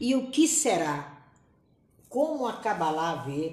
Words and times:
E 0.00 0.14
o 0.14 0.30
que 0.30 0.48
será? 0.48 1.20
Como 2.08 2.46
a 2.46 2.54
Kabbalah 2.54 3.16
vê 3.16 3.52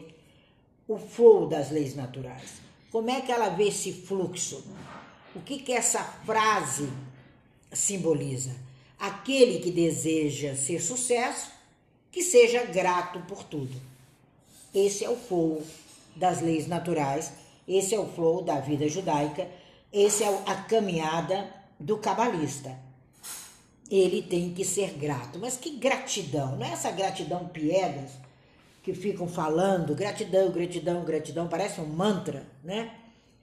o 0.88 0.98
flow 0.98 1.46
das 1.46 1.70
leis 1.70 1.94
naturais? 1.94 2.54
Como 2.90 3.10
é 3.10 3.20
que 3.20 3.34
ela 3.34 3.50
vê 3.50 3.68
esse 3.68 3.92
fluxo? 3.92 4.63
O 5.36 5.41
que, 5.41 5.60
que 5.60 5.73
essa 5.73 6.02
frase 6.25 6.89
simboliza? 7.73 8.55
Aquele 8.97 9.60
que 9.60 9.70
deseja 9.70 10.55
ser 10.55 10.81
sucesso, 10.81 11.52
que 12.10 12.23
seja 12.23 12.63
grato 12.63 13.19
por 13.27 13.43
tudo. 13.43 13.79
Esse 14.73 15.03
é 15.03 15.09
o 15.09 15.17
flow 15.17 15.61
das 16.16 16.41
leis 16.41 16.66
naturais, 16.66 17.34
esse 17.68 17.93
é 17.93 18.00
o 18.00 18.07
flow 18.07 18.41
da 18.41 18.61
vida 18.61 18.88
judaica, 18.88 19.48
esse 19.91 20.23
é 20.23 20.43
a 20.45 20.55
caminhada 20.55 21.54
do 21.77 21.98
cabalista. 21.98 22.87
Ele 23.90 24.22
tem 24.22 24.54
que 24.54 24.66
ser 24.66 24.94
grato. 24.94 25.40
Mas 25.40 25.58
que 25.58 25.72
gratidão? 25.78 26.58
Não 26.58 26.66
é 26.66 26.72
essa 26.72 26.92
gratidão 26.92 27.48
piegas 27.48 28.11
que 28.84 28.94
ficam 28.94 29.28
falando 29.28 29.96
gratidão, 29.96 30.52
gratidão, 30.52 31.04
gratidão, 31.04 31.48
parece 31.48 31.82
um 31.82 31.86
mantra, 31.86 32.45
né? 32.63 32.94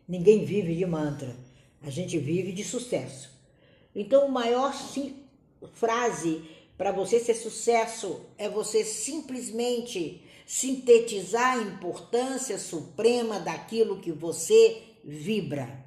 Ninguém 0.09 0.45
vive 0.45 0.75
de 0.75 0.87
mantra. 0.87 1.35
A 1.83 1.91
gente 1.91 2.19
vive 2.19 2.53
de 2.53 2.65
sucesso. 2.65 3.31
Então, 3.95 4.27
o 4.27 4.33
maior 4.33 4.73
sim, 4.75 5.17
frase 5.75 6.43
para 6.77 6.91
você 6.91 7.21
ser 7.21 7.35
sucesso 7.35 8.21
é 8.37 8.49
você 8.49 8.85
simplesmente 8.85 10.23
sintetizar 10.47 11.59
a 11.59 11.63
importância 11.63 12.59
suprema 12.59 13.39
daquilo 13.39 14.01
que 14.01 14.13
você 14.13 14.83
vibra. 15.05 15.85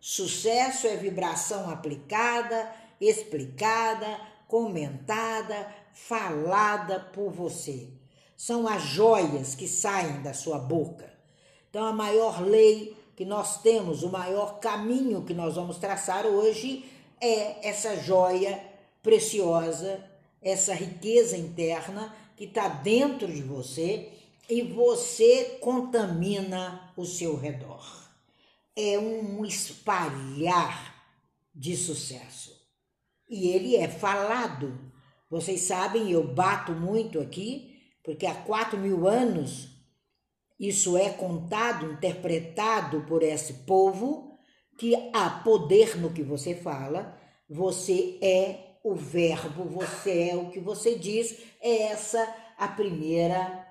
Sucesso 0.00 0.86
é 0.86 0.96
vibração 0.96 1.70
aplicada, 1.70 2.70
explicada, 3.00 4.20
comentada, 4.48 5.68
falada 5.92 7.00
por 7.00 7.30
você. 7.30 7.88
São 8.36 8.66
as 8.66 8.82
joias 8.82 9.54
que 9.54 9.68
saem 9.68 10.22
da 10.22 10.34
sua 10.34 10.58
boca. 10.58 11.12
Então, 11.70 11.84
a 11.84 11.92
maior 11.92 12.42
lei 12.42 12.96
que 13.16 13.24
nós 13.24 13.62
temos, 13.62 14.02
o 14.02 14.10
maior 14.10 14.58
caminho 14.58 15.24
que 15.24 15.34
nós 15.34 15.54
vamos 15.54 15.78
traçar 15.78 16.26
hoje 16.26 16.84
é 17.20 17.68
essa 17.68 17.96
joia 17.96 18.62
preciosa, 19.02 20.04
essa 20.42 20.74
riqueza 20.74 21.36
interna 21.36 22.14
que 22.36 22.44
está 22.44 22.68
dentro 22.68 23.26
de 23.26 23.42
você 23.42 24.12
e 24.48 24.62
você 24.62 25.58
contamina 25.60 26.92
o 26.96 27.04
seu 27.04 27.36
redor. 27.36 27.84
É 28.76 28.98
um 28.98 29.44
espalhar 29.44 31.06
de 31.54 31.76
sucesso. 31.76 32.53
E 33.28 33.48
ele 33.48 33.76
é 33.76 33.88
falado. 33.88 34.92
Vocês 35.30 35.62
sabem, 35.62 36.10
eu 36.10 36.26
bato 36.26 36.72
muito 36.72 37.20
aqui, 37.20 37.74
porque 38.04 38.26
há 38.26 38.34
quatro 38.34 38.78
mil 38.78 39.08
anos 39.08 39.74
isso 40.58 40.96
é 40.96 41.10
contado, 41.10 41.92
interpretado 41.92 43.02
por 43.02 43.22
esse 43.22 43.64
povo, 43.64 44.38
que 44.78 44.94
há 45.12 45.30
poder 45.42 45.96
no 45.98 46.12
que 46.12 46.22
você 46.22 46.54
fala, 46.54 47.18
você 47.48 48.18
é 48.22 48.78
o 48.82 48.94
verbo, 48.94 49.64
você 49.64 50.30
é 50.30 50.36
o 50.36 50.50
que 50.50 50.60
você 50.60 50.96
diz, 50.96 51.38
é 51.60 51.82
essa 51.84 52.22
a 52.56 52.68
primeira 52.68 53.66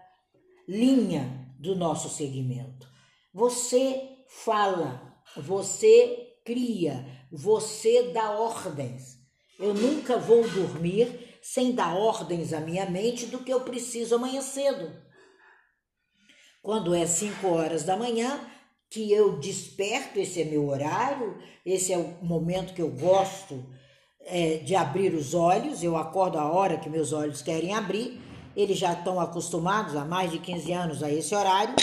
linha 0.67 1.47
do 1.59 1.75
nosso 1.75 2.09
segmento. 2.09 2.87
Você 3.33 4.09
fala, 4.27 5.15
você 5.37 6.37
cria, 6.45 7.05
você 7.31 8.11
dá 8.11 8.31
ordens. 8.31 9.22
Eu 9.63 9.73
nunca 9.73 10.17
vou 10.17 10.45
dormir 10.49 11.37
sem 11.41 11.71
dar 11.71 11.95
ordens 11.95 12.51
à 12.51 12.59
minha 12.59 12.85
mente 12.85 13.27
do 13.27 13.39
que 13.39 13.53
eu 13.53 13.61
preciso 13.61 14.15
amanhã 14.15 14.41
cedo. 14.41 14.91
Quando 16.61 16.93
é 16.93 17.05
5 17.05 17.47
horas 17.47 17.83
da 17.83 17.95
manhã, 17.95 18.41
que 18.89 19.09
eu 19.09 19.39
desperto, 19.39 20.19
esse 20.19 20.41
é 20.41 20.43
meu 20.43 20.67
horário, 20.67 21.37
esse 21.65 21.93
é 21.93 21.97
o 21.97 22.21
momento 22.21 22.73
que 22.73 22.81
eu 22.81 22.89
gosto 22.89 23.65
é, 24.25 24.57
de 24.57 24.75
abrir 24.75 25.13
os 25.13 25.33
olhos, 25.33 25.81
eu 25.81 25.95
acordo 25.95 26.37
a 26.37 26.51
hora 26.51 26.77
que 26.77 26.89
meus 26.89 27.13
olhos 27.13 27.41
querem 27.41 27.73
abrir, 27.73 28.19
eles 28.57 28.77
já 28.77 28.91
estão 28.91 29.17
acostumados 29.17 29.95
há 29.95 30.03
mais 30.03 30.29
de 30.29 30.39
15 30.39 30.73
anos 30.73 31.01
a 31.01 31.09
esse 31.09 31.33
horário, 31.33 31.73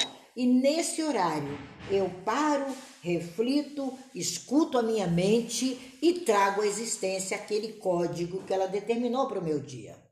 e 0.40 0.46
nesse 0.46 1.02
horário 1.02 1.58
eu 1.90 2.08
paro, 2.24 2.74
reflito, 3.02 3.92
escuto 4.14 4.78
a 4.78 4.82
minha 4.82 5.06
mente 5.06 5.98
e 6.00 6.20
trago 6.20 6.62
à 6.62 6.66
existência 6.66 7.36
aquele 7.36 7.74
código 7.74 8.42
que 8.44 8.54
ela 8.54 8.66
determinou 8.66 9.28
para 9.28 9.38
o 9.38 9.44
meu 9.44 9.60
dia. 9.60 10.02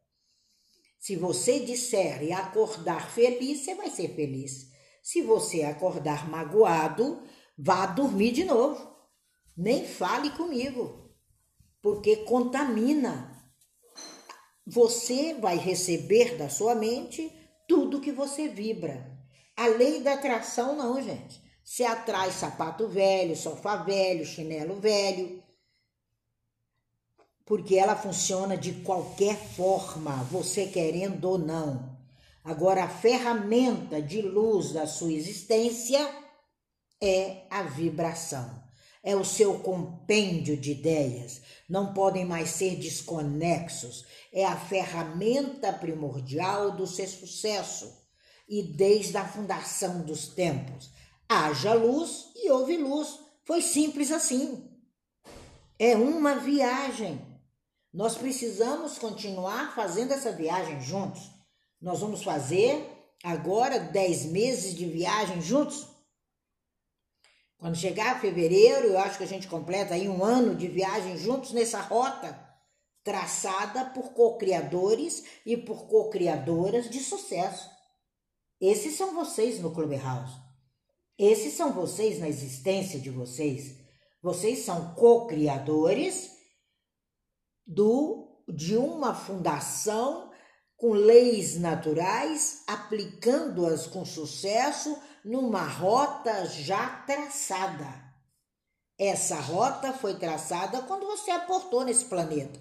Se 1.00 1.16
você 1.16 1.60
disser 1.60 2.22
e 2.22 2.30
acordar 2.30 3.10
feliz, 3.10 3.60
você 3.60 3.74
vai 3.74 3.88
ser 3.88 4.14
feliz. 4.14 4.70
Se 5.02 5.22
você 5.22 5.62
acordar 5.62 6.28
magoado, 6.28 7.22
vá 7.56 7.86
dormir 7.86 8.32
de 8.32 8.44
novo. 8.44 8.86
Nem 9.56 9.86
fale 9.86 10.28
comigo, 10.32 11.10
porque 11.80 12.16
contamina. 12.16 13.34
Você 14.66 15.32
vai 15.32 15.56
receber 15.56 16.36
da 16.36 16.50
sua 16.50 16.74
mente 16.74 17.32
tudo 17.66 18.02
que 18.02 18.12
você 18.12 18.46
vibra. 18.46 19.17
A 19.58 19.66
lei 19.66 20.00
da 20.00 20.14
atração, 20.14 20.76
não, 20.76 21.02
gente. 21.02 21.42
Você 21.64 21.82
atrai 21.82 22.30
sapato 22.30 22.86
velho, 22.86 23.36
sofá 23.36 23.74
velho, 23.78 24.24
chinelo 24.24 24.78
velho, 24.78 25.42
porque 27.44 27.74
ela 27.74 27.96
funciona 27.96 28.56
de 28.56 28.72
qualquer 28.82 29.36
forma, 29.36 30.22
você 30.30 30.66
querendo 30.66 31.24
ou 31.24 31.38
não. 31.38 31.98
Agora, 32.44 32.84
a 32.84 32.88
ferramenta 32.88 34.00
de 34.00 34.22
luz 34.22 34.70
da 34.70 34.86
sua 34.86 35.12
existência 35.12 36.08
é 37.02 37.42
a 37.50 37.64
vibração, 37.64 38.62
é 39.02 39.16
o 39.16 39.24
seu 39.24 39.58
compêndio 39.58 40.56
de 40.56 40.70
ideias, 40.70 41.42
não 41.68 41.92
podem 41.92 42.24
mais 42.24 42.50
ser 42.50 42.76
desconexos, 42.76 44.06
é 44.32 44.44
a 44.44 44.56
ferramenta 44.56 45.72
primordial 45.72 46.70
do 46.76 46.86
seu 46.86 47.08
sucesso. 47.08 47.97
E 48.48 48.62
desde 48.62 49.16
a 49.16 49.28
fundação 49.28 50.00
dos 50.00 50.28
tempos, 50.28 50.90
haja 51.28 51.74
luz 51.74 52.30
e 52.34 52.50
houve 52.50 52.76
luz. 52.76 53.18
Foi 53.44 53.60
simples 53.60 54.10
assim. 54.10 54.68
É 55.78 55.94
uma 55.94 56.36
viagem. 56.36 57.20
Nós 57.92 58.16
precisamos 58.16 58.98
continuar 58.98 59.74
fazendo 59.74 60.12
essa 60.12 60.32
viagem 60.32 60.80
juntos. 60.80 61.30
Nós 61.80 62.00
vamos 62.00 62.22
fazer 62.22 62.84
agora 63.22 63.78
10 63.78 64.26
meses 64.26 64.74
de 64.74 64.86
viagem 64.86 65.40
juntos. 65.40 65.86
Quando 67.58 67.76
chegar 67.76 68.20
fevereiro, 68.20 68.88
eu 68.88 68.98
acho 68.98 69.18
que 69.18 69.24
a 69.24 69.28
gente 69.28 69.48
completa 69.48 69.94
aí 69.94 70.08
um 70.08 70.24
ano 70.24 70.54
de 70.54 70.68
viagem 70.68 71.18
juntos 71.18 71.52
nessa 71.52 71.80
rota 71.80 72.48
traçada 73.02 73.86
por 73.86 74.12
co-criadores 74.12 75.24
e 75.46 75.56
por 75.56 75.86
co-criadoras 75.86 76.90
de 76.90 77.00
sucesso. 77.00 77.77
Esses 78.60 78.96
são 78.96 79.14
vocês 79.14 79.60
no 79.60 79.72
Clubhouse. 79.72 80.36
Esses 81.18 81.54
são 81.54 81.72
vocês 81.72 82.18
na 82.18 82.28
existência 82.28 82.98
de 82.98 83.10
vocês. 83.10 83.76
Vocês 84.22 84.60
são 84.60 84.94
co-criadores 84.94 86.30
do 87.66 88.26
de 88.48 88.76
uma 88.76 89.14
fundação 89.14 90.30
com 90.76 90.92
leis 90.92 91.58
naturais, 91.58 92.62
aplicando-as 92.66 93.86
com 93.86 94.04
sucesso 94.04 94.96
numa 95.24 95.66
rota 95.66 96.46
já 96.46 96.88
traçada. 97.04 98.08
Essa 98.98 99.40
rota 99.40 99.92
foi 99.92 100.14
traçada 100.14 100.82
quando 100.82 101.06
você 101.06 101.30
aportou 101.30 101.84
nesse 101.84 102.06
planeta. 102.06 102.58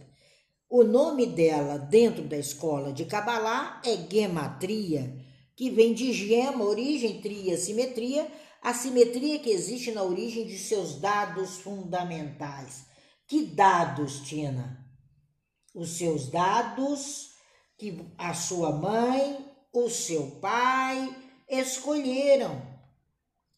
O 0.70 0.84
nome 0.84 1.26
dela 1.26 1.80
dentro 1.80 2.24
da 2.24 2.38
escola 2.38 2.92
de 2.92 3.06
Kabbalah 3.06 3.82
é 3.86 3.96
gematria, 3.96 5.27
que 5.58 5.70
vem 5.70 5.94
de 5.94 6.14
gema, 6.14 6.64
origem, 6.64 7.20
tria, 7.20 7.58
simetria, 7.58 8.32
a 8.62 8.74
simetria 8.74 9.40
que 9.40 9.50
existe 9.50 9.92
na 9.92 10.04
origem 10.04 10.48
de 10.48 10.58
seus 10.58 10.96
dados 10.96 11.58
fundamentais. 11.58 12.86
Que 13.28 13.44
dados, 13.44 14.22
Tina? 14.22 14.88
os 15.78 15.92
seus 15.92 16.28
dados 16.28 17.36
que 17.78 18.12
a 18.18 18.34
sua 18.34 18.72
mãe, 18.72 19.46
o 19.72 19.88
seu 19.92 20.32
pai 20.42 21.16
escolheram. 21.48 22.60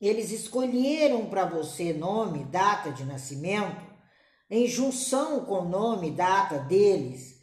Eles 0.02 0.30
escolheram 0.32 1.28
para 1.28 1.46
você 1.46 1.94
nome, 1.94 2.44
data 2.44 2.92
de 2.92 3.06
nascimento, 3.06 3.88
em 4.50 4.68
junção 4.68 5.46
com 5.46 5.60
o 5.60 5.70
nome, 5.70 6.12
data 6.12 6.60
deles. 6.60 7.36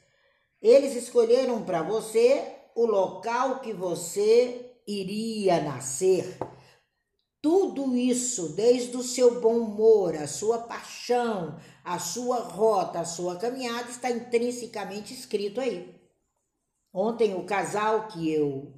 Eles 0.60 0.94
escolheram 0.94 1.64
para 1.64 1.82
você 1.82 2.54
o 2.76 2.84
local 2.84 3.60
que 3.60 3.72
você 3.72 4.70
iria 4.86 5.62
nascer. 5.62 6.38
Tudo 7.40 7.96
isso, 7.96 8.50
desde 8.54 8.94
o 8.96 9.02
seu 9.02 9.40
bom 9.40 9.56
humor, 9.60 10.14
a 10.14 10.26
sua 10.26 10.58
paixão, 10.58 11.58
a 11.82 11.98
sua 11.98 12.40
rota, 12.40 13.00
a 13.00 13.04
sua 13.04 13.36
caminhada, 13.36 13.88
está 13.88 14.10
intrinsecamente 14.10 15.14
escrito 15.14 15.58
aí. 15.58 15.98
Ontem 16.92 17.34
o 17.34 17.44
casal 17.44 18.08
que 18.08 18.30
eu 18.30 18.74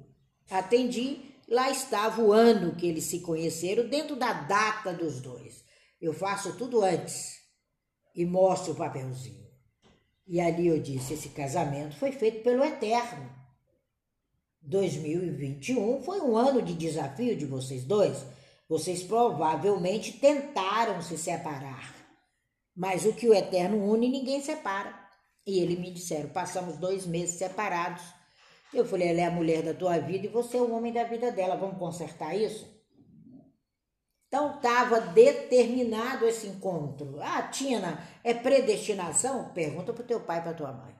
atendi, 0.49 1.35
lá 1.49 1.69
estava 1.69 2.21
o 2.21 2.31
ano 2.31 2.75
que 2.75 2.87
eles 2.87 3.03
se 3.03 3.19
conheceram, 3.19 3.89
dentro 3.89 4.15
da 4.15 4.31
data 4.31 4.93
dos 4.93 5.19
dois. 5.19 5.65
Eu 5.99 6.13
faço 6.13 6.55
tudo 6.57 6.81
antes 6.83 7.37
e 8.15 8.25
mostro 8.25 8.71
o 8.71 8.77
papelzinho. 8.77 9.49
E 10.25 10.39
ali 10.39 10.67
eu 10.67 10.79
disse: 10.79 11.15
esse 11.15 11.29
casamento 11.29 11.97
foi 11.97 12.13
feito 12.13 12.43
pelo 12.43 12.63
Eterno. 12.63 13.38
2021 14.61 16.01
foi 16.03 16.21
um 16.21 16.35
ano 16.35 16.61
de 16.61 16.73
desafio 16.73 17.35
de 17.35 17.45
vocês 17.45 17.83
dois. 17.83 18.25
Vocês 18.67 19.03
provavelmente 19.03 20.13
tentaram 20.13 21.01
se 21.01 21.17
separar. 21.17 21.95
Mas 22.75 23.05
o 23.05 23.13
que 23.13 23.27
o 23.27 23.33
Eterno 23.33 23.91
une, 23.91 24.07
ninguém 24.07 24.41
separa. 24.41 24.93
E 25.45 25.59
ele 25.59 25.75
me 25.75 25.91
disseram: 25.91 26.29
passamos 26.29 26.77
dois 26.77 27.05
meses 27.05 27.37
separados. 27.37 28.03
Eu 28.73 28.85
falei: 28.85 29.09
ela 29.09 29.21
é 29.21 29.25
a 29.25 29.31
mulher 29.31 29.63
da 29.63 29.73
tua 29.73 29.97
vida 29.97 30.27
e 30.27 30.29
você 30.29 30.57
é 30.57 30.61
o 30.61 30.71
homem 30.71 30.93
da 30.93 31.03
vida 31.03 31.31
dela. 31.31 31.55
Vamos 31.55 31.79
consertar 31.79 32.35
isso? 32.35 32.67
Então 34.27 34.57
estava 34.57 35.01
determinado 35.01 36.27
esse 36.27 36.45
encontro. 36.45 37.19
Ah, 37.19 37.41
Tina, 37.43 37.99
é 38.23 38.31
predestinação? 38.31 39.51
Pergunta 39.53 39.91
para 39.91 40.03
o 40.03 40.07
teu 40.07 40.19
pai 40.19 40.37
e 40.37 40.41
para 40.43 40.53
tua 40.53 40.71
mãe. 40.71 40.95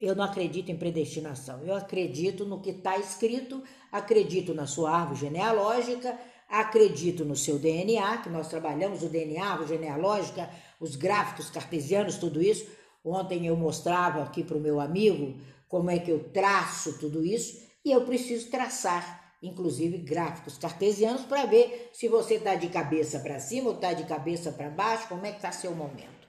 Eu 0.00 0.14
não 0.14 0.24
acredito 0.24 0.70
em 0.70 0.76
predestinação. 0.76 1.62
Eu 1.62 1.74
acredito 1.74 2.44
no 2.44 2.60
que 2.60 2.70
está 2.70 2.98
escrito, 2.98 3.62
acredito 3.90 4.52
na 4.52 4.66
sua 4.66 4.90
árvore 4.90 5.20
genealógica, 5.20 6.18
acredito 6.48 7.24
no 7.24 7.36
seu 7.36 7.58
DNA, 7.58 8.18
que 8.18 8.28
nós 8.28 8.48
trabalhamos 8.48 9.02
o 9.02 9.08
DNA, 9.08 9.44
a 9.44 9.50
árvore 9.52 9.70
genealógica, 9.70 10.50
os 10.80 10.96
gráficos 10.96 11.50
cartesianos, 11.50 12.16
tudo 12.16 12.42
isso. 12.42 12.66
Ontem 13.04 13.46
eu 13.46 13.56
mostrava 13.56 14.22
aqui 14.22 14.42
para 14.42 14.56
o 14.56 14.60
meu 14.60 14.80
amigo 14.80 15.38
como 15.68 15.90
é 15.90 15.98
que 15.98 16.10
eu 16.10 16.30
traço 16.30 16.98
tudo 16.98 17.24
isso 17.24 17.62
e 17.84 17.90
eu 17.90 18.04
preciso 18.04 18.50
traçar 18.50 19.24
inclusive 19.44 19.98
gráficos 19.98 20.56
cartesianos, 20.56 21.22
para 21.22 21.44
ver 21.44 21.90
se 21.92 22.08
você 22.08 22.34
está 22.34 22.54
de 22.54 22.68
cabeça 22.68 23.20
para 23.20 23.38
cima 23.38 23.68
ou 23.68 23.74
está 23.74 23.92
de 23.92 24.04
cabeça 24.04 24.50
para 24.50 24.70
baixo, 24.70 25.08
como 25.08 25.26
é 25.26 25.30
que 25.30 25.36
está 25.36 25.52
seu 25.52 25.74
momento. 25.74 26.24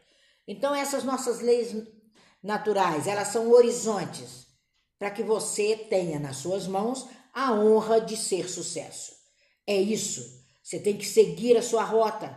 Então, 0.47 0.75
essas 0.75 1.03
nossas 1.03 1.39
leis 1.39 1.73
naturais, 2.45 3.07
elas 3.07 3.29
são 3.29 3.51
horizontes 3.51 4.47
para 4.97 5.11
que 5.11 5.23
você 5.23 5.75
tenha 5.75 6.19
nas 6.19 6.37
suas 6.37 6.67
mãos 6.67 7.07
a 7.33 7.51
honra 7.53 7.99
de 7.99 8.15
ser 8.15 8.49
sucesso. 8.49 9.13
É 9.67 9.75
isso. 9.75 10.23
Você 10.63 10.79
tem 10.79 10.97
que 10.97 11.05
seguir 11.05 11.57
a 11.57 11.61
sua 11.61 11.83
rota. 11.83 12.35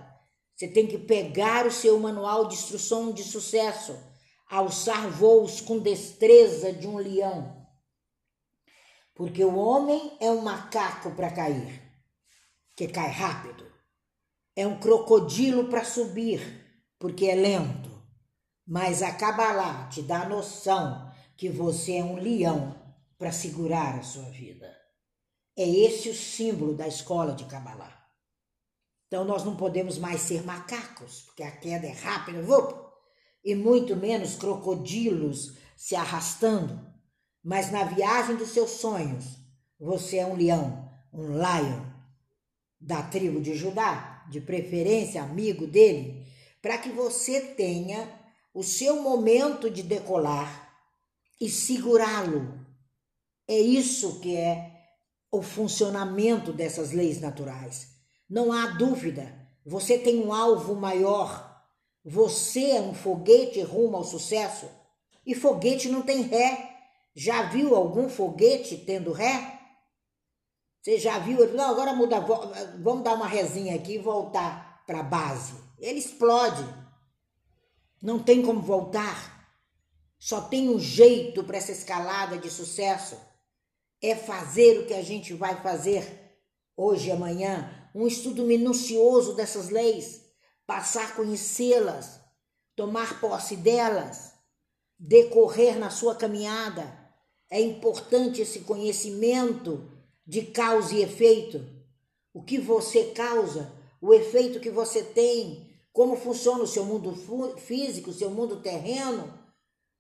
Você 0.56 0.66
tem 0.69 0.87
que 0.87 0.99
pegar 0.99 1.66
o 1.66 1.70
seu 1.70 1.99
manual 2.00 2.49
de 2.49 2.55
instrução 2.55 3.12
de 3.12 3.22
sucesso, 3.22 3.96
alçar 4.50 5.08
voos 5.08 5.60
com 5.60 5.78
destreza 5.78 6.72
de 6.72 6.88
um 6.88 6.96
leão 6.96 7.58
porque 9.19 9.44
o 9.44 9.56
homem 9.56 10.16
é 10.20 10.31
um 10.31 10.43
macaco 10.43 11.10
para 11.10 11.32
cair, 11.32 11.82
que 12.76 12.87
cai 12.87 13.10
rápido. 13.10 13.66
É 14.55 14.64
um 14.64 14.78
crocodilo 14.78 15.69
para 15.69 15.84
subir, 15.84 16.40
porque 17.00 17.26
é 17.26 17.34
lento. 17.34 17.98
Mas 18.69 19.03
a 19.03 19.12
Kabbalah 19.12 19.88
te 19.88 20.03
dá 20.03 20.23
a 20.23 20.29
noção 20.29 21.11
que 21.37 21.49
você 21.49 21.97
é 21.97 22.05
um 22.05 22.17
leão 22.17 22.76
para 23.19 23.32
segurar 23.32 23.99
a 23.99 24.03
sua 24.03 24.29
vida. 24.31 24.70
É 25.56 25.67
esse 25.67 26.11
o 26.11 26.15
símbolo 26.15 26.75
da 26.75 26.87
escola 26.87 27.35
de 27.35 27.47
Kabbalah. 27.47 27.97
Então 29.06 29.25
nós 29.25 29.43
não 29.43 29.56
podemos 29.56 29.97
mais 29.97 30.20
ser 30.20 30.44
macacos, 30.44 31.23
porque 31.23 31.43
a 31.43 31.50
queda 31.50 31.87
é 31.87 31.93
rápida, 31.93 32.44
e 33.43 33.55
muito 33.55 33.97
menos 33.97 34.35
crocodilos 34.37 35.56
se 35.75 35.97
arrastando 35.97 36.88
mas 37.49 37.70
na 37.70 37.85
viagem 37.85 38.37
dos 38.37 38.50
seus 38.50 38.73
sonhos, 38.73 39.38
você 39.81 40.19
é 40.19 40.26
um 40.26 40.37
leão, 40.37 40.87
um 41.12 41.29
lion 41.32 41.82
da 42.81 43.03
tribo 43.03 43.41
de 43.41 43.55
Judá, 43.55 44.26
de 44.29 44.41
preferência 44.41 45.23
amigo 45.23 45.67
dele, 45.67 46.26
para 46.61 46.76
que 46.79 46.91
você 46.91 47.41
tenha 47.41 48.06
o 48.58 48.62
seu 48.64 49.00
momento 49.00 49.70
de 49.70 49.84
decolar 49.84 50.69
e 51.40 51.49
segurá-lo. 51.49 52.58
É 53.46 53.56
isso 53.56 54.19
que 54.19 54.37
é 54.37 54.82
o 55.31 55.43
funcionamento 55.43 56.52
dessas 56.52 56.90
leis 56.90 57.20
naturais. 57.20 57.87
Não 58.28 58.50
há 58.50 58.66
dúvida, 58.66 59.32
você 59.64 59.96
tem 59.96 60.20
um 60.20 60.32
alvo 60.32 60.75
maior. 60.75 61.62
Você 62.05 62.72
é 62.72 62.81
um 62.81 62.93
foguete 62.93 63.62
rumo 63.62 63.96
ao 63.96 64.02
sucesso. 64.02 64.69
E 65.25 65.37
foguete 65.37 65.88
não 65.88 66.02
tem 66.02 66.22
ré. 66.22 66.69
Já 67.14 67.43
viu 67.43 67.76
algum 67.76 68.08
foguete 68.08 68.76
tendo 68.78 69.12
ré? 69.12 69.56
Você 70.82 70.99
já 70.99 71.20
viu? 71.20 71.46
Não, 71.55 71.70
agora 71.70 71.93
muda, 71.93 72.19
vamos 72.81 73.05
dar 73.05 73.14
uma 73.14 73.28
resinha 73.28 73.76
aqui 73.76 73.94
e 73.94 73.99
voltar 73.99 74.82
para 74.84 74.99
a 74.99 75.05
base. 75.05 75.55
Ele 75.78 76.00
explode. 76.00 76.88
Não 78.03 78.19
tem 78.19 78.43
como 78.43 78.61
voltar. 78.61 79.49
Só 80.19 80.41
tem 80.41 80.69
um 80.69 80.79
jeito 80.79 81.45
para 81.45 81.59
essa 81.59 81.73
escalada 81.73 82.39
de 82.39 82.50
sucesso. 82.50 83.17
É 84.03 84.15
fazer 84.15 84.81
o 84.81 84.87
que 84.87 84.95
a 84.95 85.03
gente 85.03 85.35
vai 85.35 85.61
fazer 85.62 86.37
hoje 86.77 87.09
e 87.09 87.12
amanhã, 87.12 87.91
um 87.95 88.06
estudo 88.06 88.45
minucioso 88.45 89.35
dessas 89.35 89.69
leis, 89.69 90.25
passar 90.65 91.09
a 91.09 91.12
conhecê-las, 91.12 92.21
tomar 92.77 93.21
posse 93.21 93.56
delas, 93.56 94.35
decorrer 94.97 95.77
na 95.77 95.91
sua 95.91 96.15
caminhada 96.15 96.99
é 97.51 97.61
importante 97.61 98.43
esse 98.43 98.61
conhecimento 98.61 99.91
de 100.27 100.43
causa 100.43 100.94
e 100.94 101.03
efeito. 101.03 101.65
O 102.33 102.43
que 102.43 102.59
você 102.59 103.05
causa, 103.06 103.73
o 104.01 104.12
efeito 104.12 104.61
que 104.61 104.71
você 104.71 105.03
tem, 105.03 105.68
como 105.99 106.15
funciona 106.15 106.62
o 106.62 106.67
seu 106.69 106.85
mundo 106.85 107.12
físico, 107.56 108.11
o 108.11 108.15
seu 108.15 108.31
mundo 108.31 108.62
terreno, 108.62 109.37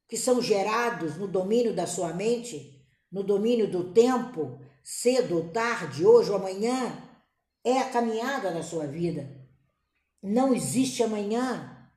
que 0.06 0.16
são 0.16 0.40
gerados 0.40 1.16
no 1.16 1.26
domínio 1.26 1.74
da 1.74 1.88
sua 1.88 2.12
mente, 2.12 2.88
no 3.10 3.24
domínio 3.24 3.68
do 3.68 3.92
tempo, 3.92 4.60
cedo 4.80 5.38
ou 5.38 5.48
tarde, 5.48 6.06
hoje 6.06 6.30
ou 6.30 6.36
amanhã, 6.36 7.02
é 7.64 7.80
a 7.80 7.90
caminhada 7.90 8.52
da 8.52 8.62
sua 8.62 8.86
vida. 8.86 9.44
Não 10.22 10.54
existe 10.54 11.02
amanhã, 11.02 11.90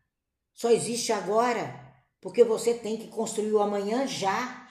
só 0.52 0.72
existe 0.72 1.12
agora, 1.12 1.94
porque 2.20 2.44
você 2.44 2.74
tem 2.74 2.98
que 2.98 3.08
construir 3.08 3.52
o 3.52 3.62
amanhã 3.62 4.08
já. 4.08 4.68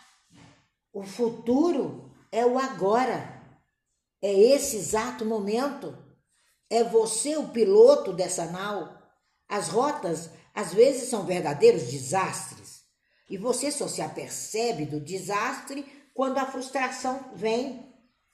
O 0.93 1.05
futuro 1.05 2.11
é 2.33 2.45
o 2.45 2.59
agora. 2.59 3.41
É 4.21 4.33
esse 4.33 4.77
exato 4.77 5.25
momento. 5.25 5.97
É 6.69 6.83
você 6.83 7.37
o 7.37 7.51
piloto 7.51 8.13
dessa 8.13 8.47
nau. 8.47 8.99
As 9.51 9.69
rotas 9.69 10.31
às 10.55 10.73
vezes 10.73 11.11
são 11.11 11.27
verdadeiros 11.27 11.89
desastres. 11.89 12.83
E 13.29 13.37
você 13.37 13.71
só 13.71 13.89
se 13.89 14.01
apercebe 14.01 14.87
do 14.87 15.01
desastre 15.01 15.85
quando 16.15 16.39
a 16.39 16.47
frustração 16.47 17.33
vem. 17.35 17.89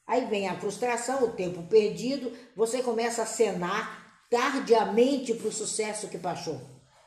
Aí 0.06 0.26
vem 0.26 0.46
a 0.46 0.58
frustração, 0.58 1.24
o 1.24 1.32
tempo 1.32 1.62
perdido, 1.64 2.32
você 2.54 2.82
começa 2.82 3.22
a 3.22 3.24
acenar 3.24 4.22
tardiamente 4.30 5.34
para 5.34 5.48
o 5.48 5.52
sucesso 5.52 6.08
que 6.08 6.18
passou 6.18 6.60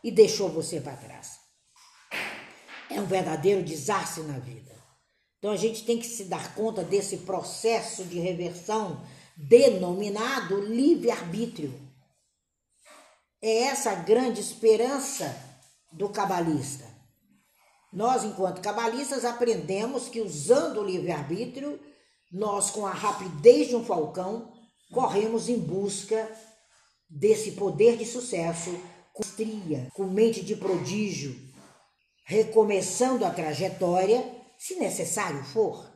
e 0.03 0.11
deixou 0.11 0.49
você 0.49 0.81
para 0.81 0.97
trás. 0.97 1.39
É 2.89 2.99
um 2.99 3.05
verdadeiro 3.05 3.63
desastre 3.63 4.23
na 4.23 4.39
vida. 4.39 4.75
Então 5.37 5.51
a 5.51 5.57
gente 5.57 5.85
tem 5.85 5.99
que 5.99 6.07
se 6.07 6.25
dar 6.25 6.55
conta 6.55 6.83
desse 6.83 7.17
processo 7.17 8.03
de 8.03 8.19
reversão 8.19 9.01
denominado 9.37 10.59
livre-arbítrio. 10.59 11.88
É 13.41 13.63
essa 13.63 13.91
a 13.91 13.95
grande 13.95 14.41
esperança 14.41 15.35
do 15.91 16.09
cabalista. 16.09 16.85
Nós, 17.91 18.23
enquanto 18.23 18.61
cabalistas, 18.61 19.25
aprendemos 19.25 20.09
que 20.09 20.21
usando 20.21 20.81
o 20.81 20.85
livre-arbítrio, 20.85 21.79
nós, 22.31 22.69
com 22.69 22.85
a 22.85 22.91
rapidez 22.91 23.69
de 23.69 23.75
um 23.75 23.83
falcão, 23.83 24.53
corremos 24.91 25.49
em 25.49 25.57
busca 25.57 26.29
desse 27.09 27.53
poder 27.53 27.97
de 27.97 28.05
sucesso 28.05 28.69
com 29.13 29.23
estria, 29.23 29.89
com 29.93 30.05
mente 30.05 30.43
de 30.43 30.55
prodígio, 30.55 31.35
recomeçando 32.25 33.25
a 33.25 33.31
trajetória 33.31 34.23
se 34.57 34.75
necessário 34.75 35.43
for. 35.45 35.89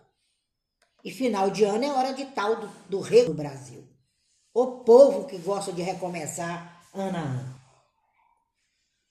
E 1.03 1.12
final 1.12 1.50
de 1.50 1.63
ano 1.63 1.83
é 1.83 1.91
hora 1.91 2.13
de 2.13 2.25
tal 2.27 2.55
do, 2.55 2.67
do 2.89 3.00
rei 3.01 3.25
do 3.25 3.33
Brasil. 3.33 3.88
O 4.53 4.83
povo 4.83 5.25
que 5.25 5.38
gosta 5.38 5.71
de 5.71 5.81
recomeçar 5.81 6.73
ano 6.93 7.17
a 7.17 7.21
ano. 7.21 7.53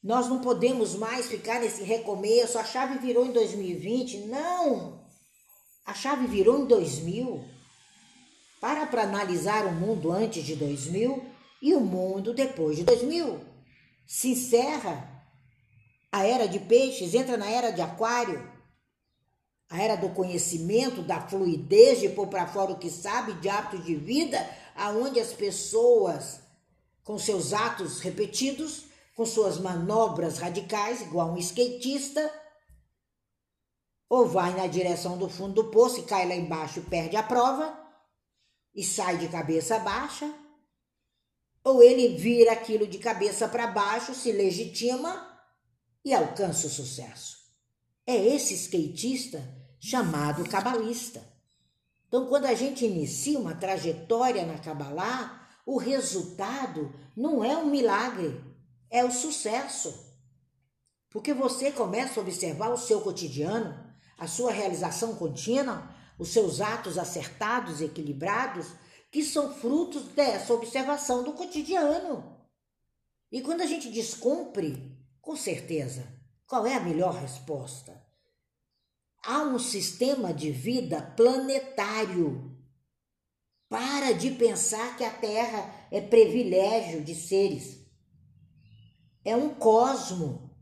Nós 0.02 0.28
não 0.28 0.40
podemos 0.40 0.94
mais 0.96 1.26
ficar 1.26 1.60
nesse 1.60 1.82
recomeço. 1.82 2.58
A 2.58 2.64
chave 2.64 2.98
virou 2.98 3.24
em 3.24 3.32
2020. 3.32 4.26
Não! 4.26 5.00
A 5.84 5.94
chave 5.94 6.26
virou 6.26 6.60
em 6.60 6.66
2000. 6.66 7.44
Para 8.60 8.86
para 8.86 9.02
analisar 9.02 9.66
o 9.66 9.72
mundo 9.72 10.10
antes 10.10 10.44
de 10.44 10.56
2000 10.56 11.24
e 11.60 11.74
o 11.74 11.80
mundo 11.80 12.34
depois 12.34 12.76
de 12.76 12.84
2000. 12.84 13.40
Se 14.06 14.30
encerra 14.30 15.24
a 16.10 16.24
era 16.26 16.46
de 16.46 16.58
peixes, 16.58 17.14
entra 17.14 17.36
na 17.36 17.48
era 17.48 17.70
de 17.70 17.80
aquário 17.80 18.52
a 19.72 19.82
era 19.82 19.96
do 19.96 20.10
conhecimento, 20.10 21.00
da 21.00 21.18
fluidez 21.18 21.98
de 21.98 22.10
pôr 22.10 22.26
para 22.26 22.46
fora 22.46 22.72
o 22.72 22.78
que 22.78 22.90
sabe, 22.90 23.32
de 23.40 23.48
hábitos 23.48 23.86
de 23.86 23.94
vida, 23.94 24.38
aonde 24.76 25.18
as 25.18 25.32
pessoas, 25.32 26.40
com 27.04 27.18
seus 27.18 27.52
atos 27.52 28.00
repetidos, 28.00 28.84
com 29.14 29.26
suas 29.26 29.58
manobras 29.58 30.38
radicais, 30.38 31.02
igual 31.02 31.32
um 31.32 31.38
skatista, 31.38 32.32
ou 34.08 34.26
vai 34.26 34.54
na 34.54 34.66
direção 34.66 35.16
do 35.18 35.28
fundo 35.28 35.62
do 35.62 35.70
poço 35.70 36.00
e 36.00 36.04
cai 36.04 36.28
lá 36.28 36.34
embaixo, 36.34 36.82
perde 36.82 37.16
a 37.16 37.22
prova 37.22 37.78
e 38.74 38.84
sai 38.84 39.18
de 39.18 39.28
cabeça 39.28 39.78
baixa, 39.78 40.32
ou 41.64 41.82
ele 41.82 42.16
vira 42.16 42.52
aquilo 42.52 42.86
de 42.86 42.98
cabeça 42.98 43.48
para 43.48 43.66
baixo, 43.66 44.14
se 44.14 44.32
legitima 44.32 45.28
e 46.04 46.12
alcança 46.12 46.66
o 46.66 46.70
sucesso. 46.70 47.38
É 48.06 48.16
esse 48.16 48.54
skatista 48.54 49.42
chamado 49.80 50.48
cabalista. 50.48 51.22
Então, 52.08 52.26
quando 52.26 52.46
a 52.46 52.54
gente 52.54 52.84
inicia 52.84 53.38
uma 53.38 53.54
trajetória 53.54 54.44
na 54.44 54.58
Kabbalah, 54.58 55.41
o 55.64 55.78
resultado 55.78 56.92
não 57.16 57.44
é 57.44 57.56
um 57.56 57.66
milagre, 57.66 58.42
é 58.90 59.04
o 59.04 59.10
sucesso. 59.10 60.12
Porque 61.10 61.32
você 61.32 61.70
começa 61.70 62.18
a 62.18 62.22
observar 62.22 62.70
o 62.70 62.78
seu 62.78 63.00
cotidiano, 63.00 63.92
a 64.18 64.26
sua 64.26 64.50
realização 64.50 65.14
contínua, 65.16 65.94
os 66.18 66.28
seus 66.28 66.60
atos 66.60 66.98
acertados 66.98 67.80
e 67.80 67.84
equilibrados, 67.84 68.68
que 69.10 69.22
são 69.22 69.54
frutos 69.54 70.04
dessa 70.04 70.54
observação 70.54 71.22
do 71.22 71.32
cotidiano. 71.34 72.40
E 73.30 73.40
quando 73.40 73.60
a 73.60 73.66
gente 73.66 73.90
descumpre, 73.90 74.98
com 75.20 75.36
certeza, 75.36 76.06
qual 76.46 76.66
é 76.66 76.74
a 76.74 76.80
melhor 76.80 77.14
resposta? 77.14 78.02
Há 79.24 79.42
um 79.42 79.58
sistema 79.58 80.34
de 80.34 80.50
vida 80.50 81.00
planetário. 81.16 82.51
Para 83.72 84.12
de 84.12 84.32
pensar 84.32 84.98
que 84.98 85.02
a 85.02 85.10
Terra 85.10 85.88
é 85.90 85.98
privilégio 85.98 87.02
de 87.02 87.14
seres. 87.14 87.78
É 89.24 89.34
um 89.34 89.54
cosmo. 89.54 90.54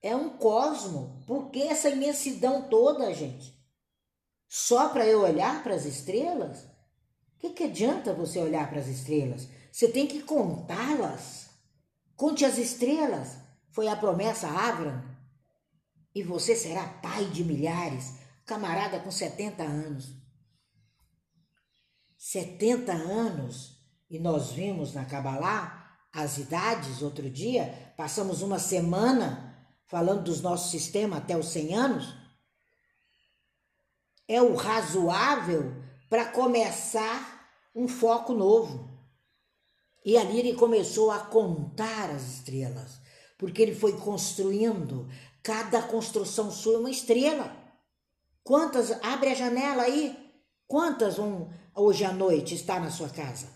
É 0.00 0.14
um 0.14 0.38
cosmo. 0.38 1.20
Por 1.26 1.50
que 1.50 1.60
essa 1.60 1.90
imensidão 1.90 2.68
toda, 2.68 3.12
gente? 3.12 3.60
Só 4.48 4.90
para 4.90 5.04
eu 5.04 5.22
olhar 5.22 5.64
para 5.64 5.74
as 5.74 5.84
estrelas? 5.84 6.62
O 6.62 7.38
que, 7.40 7.50
que 7.50 7.64
adianta 7.64 8.14
você 8.14 8.38
olhar 8.38 8.70
para 8.70 8.78
as 8.78 8.86
estrelas? 8.86 9.48
Você 9.72 9.88
tem 9.88 10.06
que 10.06 10.22
contá-las. 10.22 11.50
Conte 12.14 12.44
as 12.44 12.56
estrelas. 12.56 13.36
Foi 13.72 13.88
a 13.88 13.96
promessa 13.96 14.46
a 14.46 14.68
Avram. 14.68 15.02
E 16.14 16.22
você 16.22 16.54
será 16.54 16.86
pai 16.86 17.24
de 17.30 17.42
milhares, 17.42 18.14
camarada 18.46 19.00
com 19.00 19.10
70 19.10 19.64
anos. 19.64 20.19
70 22.20 22.92
anos, 22.92 23.78
e 24.10 24.18
nós 24.18 24.50
vimos 24.50 24.92
na 24.92 25.04
Kabbalah 25.04 25.96
as 26.12 26.36
idades 26.36 27.00
outro 27.00 27.30
dia, 27.30 27.94
passamos 27.96 28.42
uma 28.42 28.58
semana 28.58 29.56
falando 29.86 30.24
dos 30.24 30.40
nossos 30.40 30.70
sistemas 30.70 31.20
até 31.20 31.36
os 31.36 31.46
100 31.46 31.74
anos. 31.74 32.14
É 34.28 34.42
o 34.42 34.54
razoável 34.54 35.74
para 36.08 36.26
começar 36.26 37.48
um 37.74 37.88
foco 37.88 38.34
novo. 38.34 38.90
E 40.04 40.16
ali 40.18 40.40
ele 40.40 40.54
começou 40.54 41.10
a 41.10 41.20
contar 41.20 42.10
as 42.10 42.22
estrelas, 42.34 43.00
porque 43.38 43.62
ele 43.62 43.74
foi 43.74 43.96
construindo 43.98 45.08
Cada 45.42 45.82
construção 45.82 46.50
sua 46.50 46.74
é 46.74 46.78
uma 46.78 46.90
estrela. 46.90 47.56
Quantas, 48.44 48.90
abre 49.02 49.30
a 49.30 49.34
janela 49.34 49.84
aí, 49.84 50.16
quantas 50.66 51.16
vão 51.16 51.50
hoje 51.74 52.04
à 52.04 52.12
noite 52.12 52.54
estar 52.54 52.80
na 52.80 52.90
sua 52.90 53.08
casa, 53.08 53.48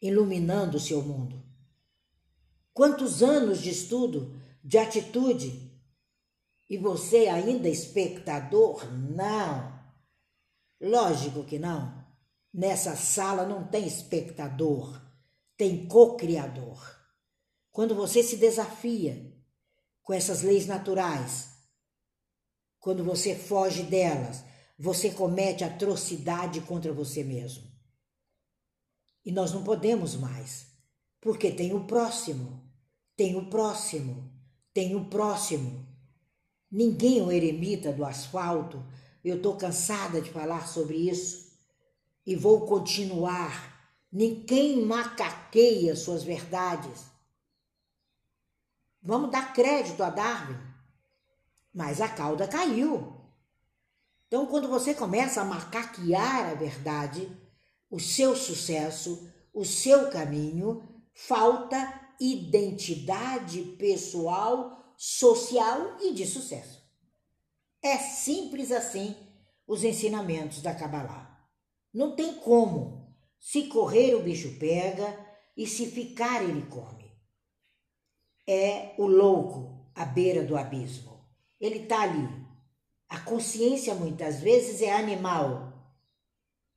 iluminando 0.00 0.76
o 0.76 0.80
seu 0.80 1.02
mundo? 1.02 1.42
Quantos 2.72 3.22
anos 3.22 3.60
de 3.60 3.70
estudo, 3.70 4.34
de 4.64 4.78
atitude? 4.78 5.70
E 6.68 6.78
você 6.78 7.26
ainda 7.26 7.68
espectador? 7.68 8.90
Não. 8.92 9.78
Lógico 10.80 11.44
que 11.44 11.58
não. 11.58 12.02
Nessa 12.52 12.96
sala 12.96 13.46
não 13.46 13.66
tem 13.66 13.86
espectador, 13.86 15.00
tem 15.56 15.86
co-criador. 15.86 16.98
Quando 17.70 17.94
você 17.94 18.22
se 18.22 18.36
desafia 18.36 19.32
com 20.02 20.12
essas 20.12 20.42
leis 20.42 20.66
naturais. 20.66 21.50
Quando 22.78 23.04
você 23.04 23.34
foge 23.34 23.84
delas, 23.84 24.44
você 24.82 25.12
comete 25.12 25.62
atrocidade 25.62 26.60
contra 26.62 26.92
você 26.92 27.22
mesmo. 27.22 27.62
E 29.24 29.30
nós 29.30 29.52
não 29.52 29.62
podemos 29.62 30.16
mais, 30.16 30.66
porque 31.20 31.52
tem 31.52 31.72
o 31.72 31.84
próximo, 31.84 32.60
tem 33.16 33.36
o 33.36 33.48
próximo, 33.48 34.28
tem 34.74 34.96
o 34.96 35.04
próximo. 35.04 35.86
Ninguém 36.68 37.20
é 37.20 37.22
um 37.22 37.30
eremita 37.30 37.92
do 37.92 38.04
asfalto. 38.04 38.84
Eu 39.22 39.36
estou 39.36 39.56
cansada 39.56 40.20
de 40.20 40.32
falar 40.32 40.66
sobre 40.66 40.96
isso 40.96 41.52
e 42.26 42.34
vou 42.34 42.66
continuar. 42.66 43.88
Ninguém 44.10 44.84
macaqueia 44.84 45.94
suas 45.94 46.24
verdades. 46.24 47.04
Vamos 49.00 49.30
dar 49.30 49.52
crédito 49.52 50.02
a 50.02 50.10
Darwin. 50.10 50.58
Mas 51.72 52.00
a 52.00 52.08
cauda 52.08 52.48
caiu. 52.48 53.21
Então, 54.32 54.46
quando 54.46 54.66
você 54.66 54.94
começa 54.94 55.42
a 55.42 55.44
macaquear 55.44 56.52
a 56.52 56.54
verdade, 56.54 57.30
o 57.90 58.00
seu 58.00 58.34
sucesso, 58.34 59.30
o 59.52 59.62
seu 59.62 60.08
caminho, 60.08 60.82
falta 61.12 62.00
identidade 62.18 63.60
pessoal, 63.78 64.94
social 64.96 65.98
e 66.00 66.14
de 66.14 66.24
sucesso. 66.24 66.82
É 67.82 67.98
simples 67.98 68.72
assim 68.72 69.14
os 69.66 69.84
ensinamentos 69.84 70.62
da 70.62 70.74
Kabbalah. 70.74 71.46
Não 71.92 72.16
tem 72.16 72.36
como. 72.36 73.14
Se 73.38 73.64
correr, 73.64 74.14
o 74.14 74.22
bicho 74.22 74.56
pega, 74.58 75.14
e 75.54 75.66
se 75.66 75.90
ficar, 75.90 76.42
ele 76.42 76.62
come 76.70 77.02
é 78.46 78.94
o 78.98 79.06
louco 79.06 79.90
à 79.94 80.04
beira 80.04 80.42
do 80.42 80.56
abismo. 80.56 81.20
Ele 81.60 81.80
está 81.80 82.02
ali. 82.02 82.41
A 83.12 83.20
consciência 83.20 83.94
muitas 83.94 84.40
vezes 84.40 84.80
é 84.80 84.90
animal, 84.90 85.70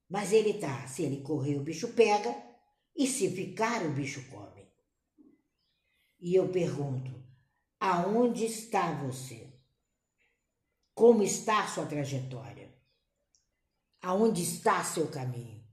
mas 0.09 0.33
ele 0.33 0.49
está. 0.49 0.85
Se 0.85 1.01
ele 1.01 1.21
correr, 1.21 1.55
o 1.55 1.63
bicho 1.63 1.93
pega, 1.93 2.35
e 2.93 3.07
se 3.07 3.29
ficar, 3.29 3.85
o 3.85 3.91
bicho 3.91 4.29
come. 4.29 4.67
E 6.19 6.35
eu 6.35 6.49
pergunto: 6.49 7.23
aonde 7.79 8.43
está 8.43 8.91
você? 8.91 9.49
Como 10.93 11.23
está 11.23 11.65
sua 11.67 11.85
trajetória? 11.85 12.69
Aonde 14.01 14.43
está 14.43 14.83
seu 14.83 15.07
caminho? 15.07 15.63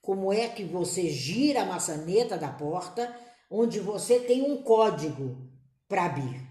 Como 0.00 0.32
é 0.32 0.48
que 0.48 0.64
você 0.64 1.08
gira 1.08 1.62
a 1.62 1.66
maçaneta 1.66 2.36
da 2.36 2.52
porta 2.52 3.16
onde 3.48 3.78
você 3.78 4.18
tem 4.18 4.42
um 4.42 4.64
código 4.64 5.48
para 5.86 6.06
abrir. 6.06 6.44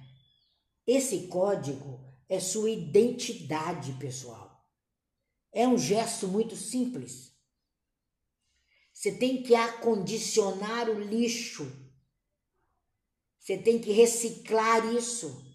Esse 0.87 1.27
código 1.27 2.04
é 2.29 2.39
sua 2.39 2.69
identidade 2.69 3.93
pessoal. 3.93 4.65
É 5.53 5.67
um 5.67 5.77
gesto 5.77 6.27
muito 6.27 6.55
simples. 6.55 7.33
Você 8.93 9.11
tem 9.11 9.43
que 9.43 9.53
acondicionar 9.53 10.89
o 10.89 10.99
lixo. 10.99 11.71
Você 13.39 13.57
tem 13.57 13.79
que 13.79 13.91
reciclar 13.91 14.93
isso. 14.93 15.45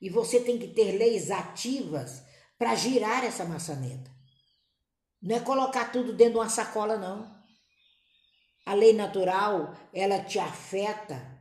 E 0.00 0.10
você 0.10 0.40
tem 0.40 0.58
que 0.58 0.68
ter 0.68 0.92
leis 0.92 1.30
ativas 1.30 2.22
para 2.56 2.74
girar 2.74 3.24
essa 3.24 3.44
maçaneta. 3.44 4.10
Não 5.20 5.36
é 5.36 5.40
colocar 5.40 5.90
tudo 5.90 6.12
dentro 6.12 6.34
de 6.34 6.38
uma 6.38 6.48
sacola, 6.48 6.96
não. 6.96 7.36
A 8.64 8.74
lei 8.74 8.92
natural, 8.92 9.74
ela 9.92 10.22
te 10.22 10.38
afeta 10.38 11.36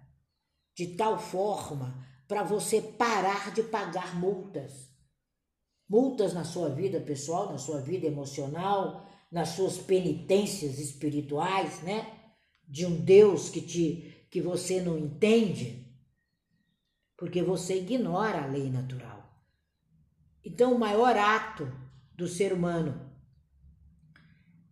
de 0.76 0.96
tal 0.96 1.20
forma 1.20 2.07
para 2.28 2.44
você 2.44 2.82
parar 2.82 3.54
de 3.54 3.64
pagar 3.64 4.16
multas. 4.20 4.90
Multas 5.88 6.34
na 6.34 6.44
sua 6.44 6.70
vida 6.70 7.00
pessoal, 7.00 7.52
na 7.52 7.58
sua 7.58 7.80
vida 7.80 8.06
emocional, 8.06 9.08
nas 9.32 9.50
suas 9.50 9.78
penitências 9.78 10.80
espirituais, 10.80 11.82
né? 11.82 12.14
De 12.68 12.86
um 12.86 12.96
Deus 13.00 13.50
que 13.50 13.62
te 13.62 14.14
que 14.30 14.42
você 14.42 14.82
não 14.82 14.98
entende, 14.98 15.88
porque 17.16 17.42
você 17.42 17.78
ignora 17.78 18.44
a 18.44 18.46
lei 18.46 18.70
natural. 18.70 19.24
Então, 20.44 20.76
o 20.76 20.80
maior 20.80 21.16
ato 21.16 21.72
do 22.14 22.28
ser 22.28 22.52
humano 22.52 23.10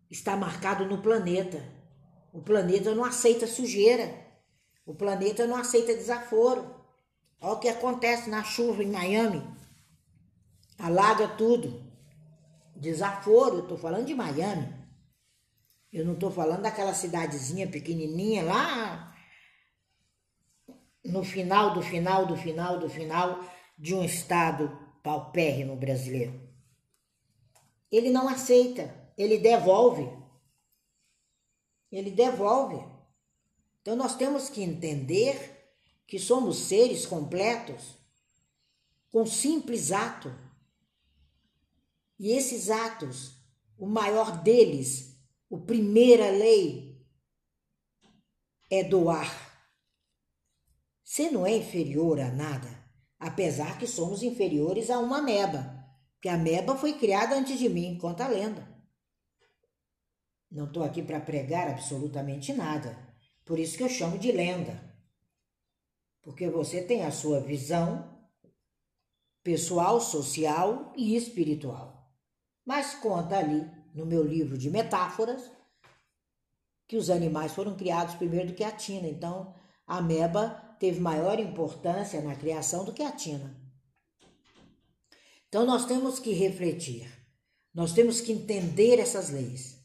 está 0.09 0.35
marcado 0.35 0.85
no 0.85 1.01
planeta 1.01 1.75
o 2.35 2.41
planeta 2.41 2.93
não 2.93 3.05
aceita 3.05 3.47
sujeira. 3.47 4.13
O 4.85 4.93
planeta 4.93 5.47
não 5.47 5.55
aceita 5.55 5.95
desaforo. 5.95 6.74
Olha 7.45 7.53
o 7.53 7.59
que 7.59 7.69
acontece 7.69 8.27
na 8.27 8.43
chuva 8.43 8.83
em 8.83 8.89
Miami. 8.89 9.47
alaga 10.79 11.27
tudo. 11.27 11.85
Desaforo, 12.75 13.57
eu 13.57 13.61
estou 13.61 13.77
falando 13.77 14.07
de 14.07 14.15
Miami. 14.15 14.73
Eu 15.93 16.03
não 16.03 16.15
estou 16.15 16.31
falando 16.31 16.63
daquela 16.63 16.95
cidadezinha 16.95 17.67
pequenininha 17.67 18.43
lá 18.43 19.15
no 21.05 21.23
final 21.23 21.75
do 21.75 21.83
final 21.83 22.25
do 22.25 22.35
final 22.35 22.79
do 22.79 22.89
final 22.89 23.39
de 23.77 23.93
um 23.93 24.03
estado 24.03 24.75
paupérrimo 25.03 25.75
brasileiro. 25.75 26.33
Ele 27.91 28.09
não 28.09 28.27
aceita, 28.27 28.91
ele 29.15 29.37
devolve. 29.37 30.09
Ele 31.91 32.09
devolve. 32.09 32.83
Então 33.83 33.95
nós 33.95 34.15
temos 34.15 34.49
que 34.49 34.63
entender 34.63 35.54
que 36.07 36.19
somos 36.19 36.57
seres 36.57 37.05
completos 37.05 37.95
com 39.11 39.25
simples 39.25 39.91
ato. 39.91 40.33
E 42.19 42.31
esses 42.31 42.69
atos, 42.69 43.33
o 43.77 43.87
maior 43.87 44.43
deles, 44.43 45.17
o 45.49 45.61
primeira 45.61 46.29
lei 46.29 47.05
é 48.69 48.83
doar. 48.83 49.45
Você 51.03 51.29
não 51.29 51.45
é 51.45 51.55
inferior 51.55 52.19
a 52.19 52.31
nada, 52.31 52.67
apesar 53.19 53.77
que 53.77 53.87
somos 53.87 54.23
inferiores 54.23 54.89
a 54.89 54.99
uma 54.99 55.19
ameba, 55.19 55.85
que 56.21 56.27
a 56.27 56.33
ameba 56.33 56.75
foi 56.75 56.97
criada 56.97 57.35
antes 57.35 57.59
de 57.59 57.69
mim, 57.69 57.97
conta 57.97 58.25
a 58.25 58.27
lenda. 58.27 58.67
Não 60.51 60.65
estou 60.65 60.83
aqui 60.83 61.01
para 61.01 61.19
pregar 61.19 61.69
absolutamente 61.69 62.53
nada, 62.53 62.97
por 63.45 63.59
isso 63.59 63.77
que 63.77 63.83
eu 63.83 63.89
chamo 63.89 64.17
de 64.17 64.31
lenda. 64.31 64.94
Porque 66.25 66.49
você 66.49 66.81
tem 66.81 67.05
a 67.05 67.11
sua 67.11 67.39
visão 67.39 68.19
pessoal, 69.43 70.01
social 70.01 70.91
e 70.97 71.15
espiritual. 71.15 72.11
Mas 72.65 72.95
conta 72.95 73.37
ali 73.37 73.63
no 73.93 74.07
meu 74.07 74.23
livro 74.23 74.57
de 74.57 74.71
metáforas 74.71 75.51
que 76.87 76.97
os 76.97 77.11
animais 77.11 77.53
foram 77.53 77.77
criados 77.77 78.15
primeiro 78.15 78.47
do 78.47 78.53
que 78.55 78.63
a 78.63 78.71
tina. 78.71 79.07
Então, 79.07 79.53
a 79.85 79.97
ameba 79.97 80.75
teve 80.79 80.99
maior 80.99 81.39
importância 81.39 82.19
na 82.21 82.35
criação 82.35 82.83
do 82.83 82.91
que 82.91 83.03
a 83.03 83.11
tina. 83.11 83.55
Então, 85.47 85.63
nós 85.63 85.85
temos 85.85 86.17
que 86.17 86.33
refletir, 86.33 87.07
nós 87.71 87.93
temos 87.93 88.19
que 88.19 88.31
entender 88.31 88.99
essas 88.99 89.29
leis 89.29 89.79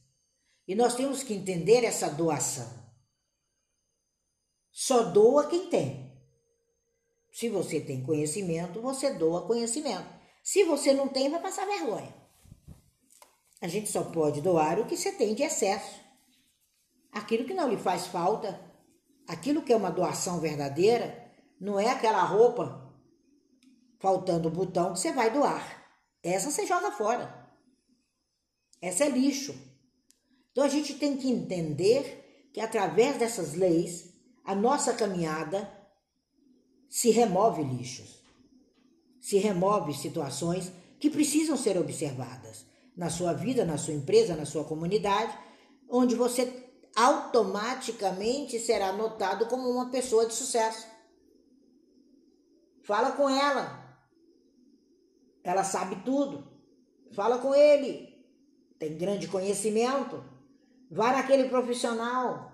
e 0.67 0.75
nós 0.75 0.95
temos 0.95 1.23
que 1.23 1.35
entender 1.35 1.85
essa 1.85 2.09
doação. 2.09 2.81
Só 4.71 5.03
doa 5.03 5.47
quem 5.47 5.69
tem. 5.69 6.10
Se 7.33 7.49
você 7.49 7.81
tem 7.81 8.03
conhecimento, 8.03 8.81
você 8.81 9.13
doa 9.13 9.47
conhecimento. 9.47 10.09
Se 10.43 10.65
você 10.65 10.93
não 10.93 11.09
tem, 11.09 11.31
vai 11.31 11.41
passar 11.41 11.67
vergonha. 11.67 12.15
A 13.61 13.69
gente 13.69 13.91
só 13.91 14.03
pode 14.05 14.41
doar 14.41 14.81
o 14.81 14.87
que 14.87 14.97
você 14.97 15.13
tem 15.13 15.35
de 15.35 15.43
excesso. 15.43 16.01
Aquilo 17.13 17.45
que 17.45 17.55
não 17.55 17.69
lhe 17.69 17.77
faz 17.77 18.07
falta, 18.07 18.61
aquilo 19.29 19.63
que 19.63 19.73
é 19.73 19.77
uma 19.77 19.91
doação 19.91 20.41
verdadeira, 20.41 21.31
não 21.61 21.79
é 21.79 21.91
aquela 21.91 22.23
roupa 22.23 22.91
faltando 23.99 24.49
o 24.49 24.51
botão 24.51 24.95
que 24.95 25.01
você 25.01 25.13
vai 25.13 25.31
doar. 25.31 25.87
Essa 26.23 26.51
você 26.51 26.67
joga 26.67 26.91
fora. 26.91 27.49
Essa 28.81 29.05
é 29.05 29.09
lixo. 29.09 29.55
Então 30.51 30.65
a 30.65 30.69
gente 30.69 30.95
tem 30.95 31.17
que 31.17 31.31
entender 31.31 32.51
que 32.53 32.61
através 32.61 33.19
dessas 33.19 33.55
leis, 33.55 34.15
a 34.45 34.55
nossa 34.55 34.95
caminhada 34.95 35.71
se 36.91 37.11
remove 37.11 37.63
lixos, 37.63 38.19
se 39.21 39.39
remove 39.39 39.95
situações 39.95 40.73
que 40.99 41.09
precisam 41.09 41.57
ser 41.57 41.79
observadas 41.79 42.67
na 42.97 43.09
sua 43.09 43.33
vida, 43.33 43.65
na 43.65 43.79
sua 43.79 43.95
empresa, 43.95 44.35
na 44.35 44.45
sua 44.45 44.65
comunidade, 44.65 45.33
onde 45.89 46.17
você 46.17 46.69
automaticamente 46.97 48.59
será 48.59 48.93
notado 48.93 49.47
como 49.47 49.71
uma 49.71 49.91
pessoa 49.91 50.26
de 50.26 50.35
sucesso. 50.35 50.85
Fala 52.83 53.13
com 53.13 53.31
ela. 53.31 53.89
Ela 55.45 55.63
sabe 55.63 56.03
tudo. 56.05 56.50
Fala 57.13 57.39
com 57.39 57.55
ele. 57.55 58.21
Tem 58.81 58.99
grande 58.99 59.29
conhecimento. 59.29 60.25
Vá 60.91 61.13
naquele 61.13 61.49
profissional. 61.49 62.50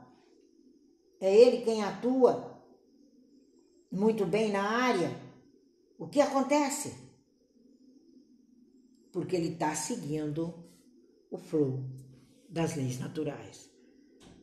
É 1.19 1.35
ele 1.35 1.65
quem 1.65 1.83
atua 1.83 2.56
muito 3.91 4.25
bem 4.27 4.51
na 4.51 4.63
área, 4.63 5.17
o 5.99 6.07
que 6.07 6.21
acontece? 6.21 6.95
Porque 9.13 9.35
ele 9.35 9.53
está 9.53 9.75
seguindo 9.75 10.55
o 11.31 11.39
flow 11.39 11.83
das 12.49 12.77
leis 12.77 12.99
naturais. 12.99 13.71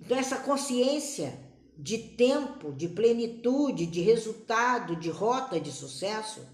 Então, 0.01 0.17
essa 0.17 0.37
consciência 0.37 1.37
de 1.77 1.97
tempo, 1.97 2.71
de 2.71 2.87
plenitude, 2.87 3.85
de 3.85 4.01
resultado, 4.01 4.95
de 4.95 5.09
rota 5.09 5.59
de 5.59 5.71
sucesso, 5.71 6.45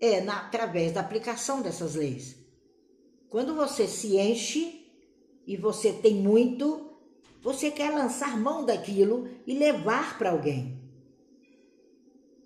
é 0.00 0.20
na, 0.20 0.46
através 0.46 0.92
da 0.92 1.00
aplicação 1.00 1.60
dessas 1.60 1.94
leis. 1.94 2.36
Quando 3.28 3.54
você 3.54 3.86
se 3.86 4.16
enche 4.16 4.90
e 5.46 5.56
você 5.56 5.92
tem 5.92 6.14
muito, 6.14 6.96
você 7.42 7.70
quer 7.70 7.90
lançar 7.90 8.38
mão 8.38 8.64
daquilo 8.64 9.28
e 9.46 9.54
levar 9.54 10.16
para 10.16 10.30
alguém. 10.30 10.77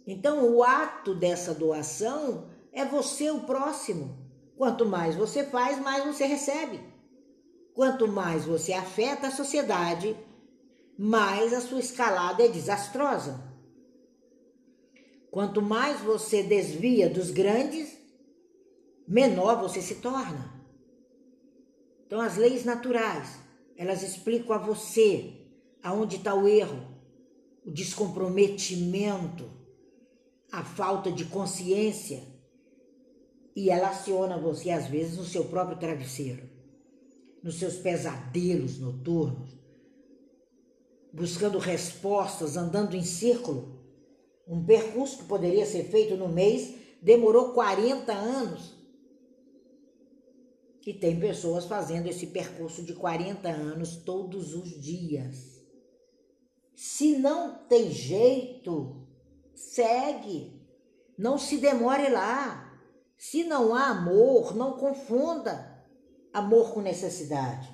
Então, 0.07 0.49
o 0.49 0.63
ato 0.63 1.15
dessa 1.15 1.55
doação 1.55 2.49
é 2.73 2.85
você 2.85 3.31
o 3.31 3.41
próximo. 3.41 4.19
Quanto 4.57 4.85
mais 4.85 5.15
você 5.15 5.45
faz, 5.45 5.81
mais 5.81 6.05
você 6.05 6.25
recebe. 6.25 6.81
Quanto 7.75 8.07
mais 8.09 8.45
você 8.45 8.73
afeta 8.73 9.29
a 9.29 9.31
sociedade, 9.31 10.17
mais 10.99 11.53
a 11.53 11.61
sua 11.61 11.81
escalada 11.81 12.45
é 12.45 12.49
desastrosa. 12.49 13.53
Quanto 15.31 15.63
mais 15.63 16.01
você 16.01 16.43
desvia 16.43 17.09
dos 17.09 17.31
grandes, 17.31 17.97
menor 19.09 19.61
você 19.61 19.81
se 19.81 19.97
torna. 19.97 20.53
Então, 22.07 22.21
as 22.21 22.37
leis 22.37 22.65
naturais, 22.65 23.39
elas 23.77 24.03
explicam 24.03 24.55
a 24.55 24.59
você 24.59 25.33
aonde 25.83 26.17
está 26.17 26.35
o 26.35 26.47
erro, 26.47 26.87
o 27.65 27.71
descomprometimento 27.71 29.62
a 30.53 30.63
falta 30.63 31.11
de 31.11 31.25
consciência 31.25 32.23
e 33.57 33.71
ela 33.71 33.89
aciona 33.89 34.37
você 34.39 34.69
às 34.69 34.87
vezes 34.87 35.17
no 35.17 35.25
seu 35.25 35.47
próprio 35.47 35.79
travesseiro, 35.79 36.47
nos 37.43 37.59
seus 37.59 37.77
pesadelos 37.77 38.79
noturnos, 38.79 39.59
buscando 41.11 41.59
respostas, 41.59 42.57
andando 42.59 42.95
em 42.95 43.03
círculo. 43.03 43.81
Um 44.47 44.63
percurso 44.65 45.19
que 45.19 45.25
poderia 45.25 45.65
ser 45.65 45.85
feito 45.85 46.17
no 46.17 46.29
mês 46.29 46.75
demorou 47.01 47.53
40 47.55 48.13
anos. 48.13 48.75
E 50.87 50.93
tem 50.93 51.19
pessoas 51.19 51.65
fazendo 51.65 52.09
esse 52.09 52.27
percurso 52.27 52.83
de 52.83 52.93
40 52.93 53.49
anos 53.49 53.97
todos 53.97 54.53
os 54.55 54.69
dias. 54.81 55.63
Se 56.75 57.17
não 57.17 57.67
tem 57.69 57.91
jeito, 57.91 59.02
segue. 59.55 60.61
Não 61.17 61.39
se 61.39 61.59
demore 61.59 62.09
lá. 62.09 62.73
Se 63.17 63.45
não 63.45 63.75
há 63.75 63.89
amor, 63.89 64.57
não 64.57 64.73
confunda 64.73 65.85
amor 66.33 66.73
com 66.73 66.81
necessidade. 66.81 67.69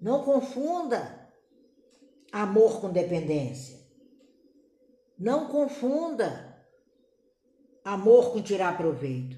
Não 0.00 0.24
confunda 0.24 1.30
amor 2.32 2.80
com 2.80 2.90
dependência. 2.90 3.78
Não 5.18 5.46
confunda 5.46 6.58
amor 7.84 8.32
com 8.32 8.42
tirar 8.42 8.76
proveito. 8.76 9.36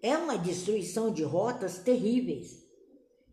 É 0.00 0.16
uma 0.16 0.38
destruição 0.38 1.12
de 1.12 1.22
rotas 1.22 1.78
terríveis. 1.78 2.66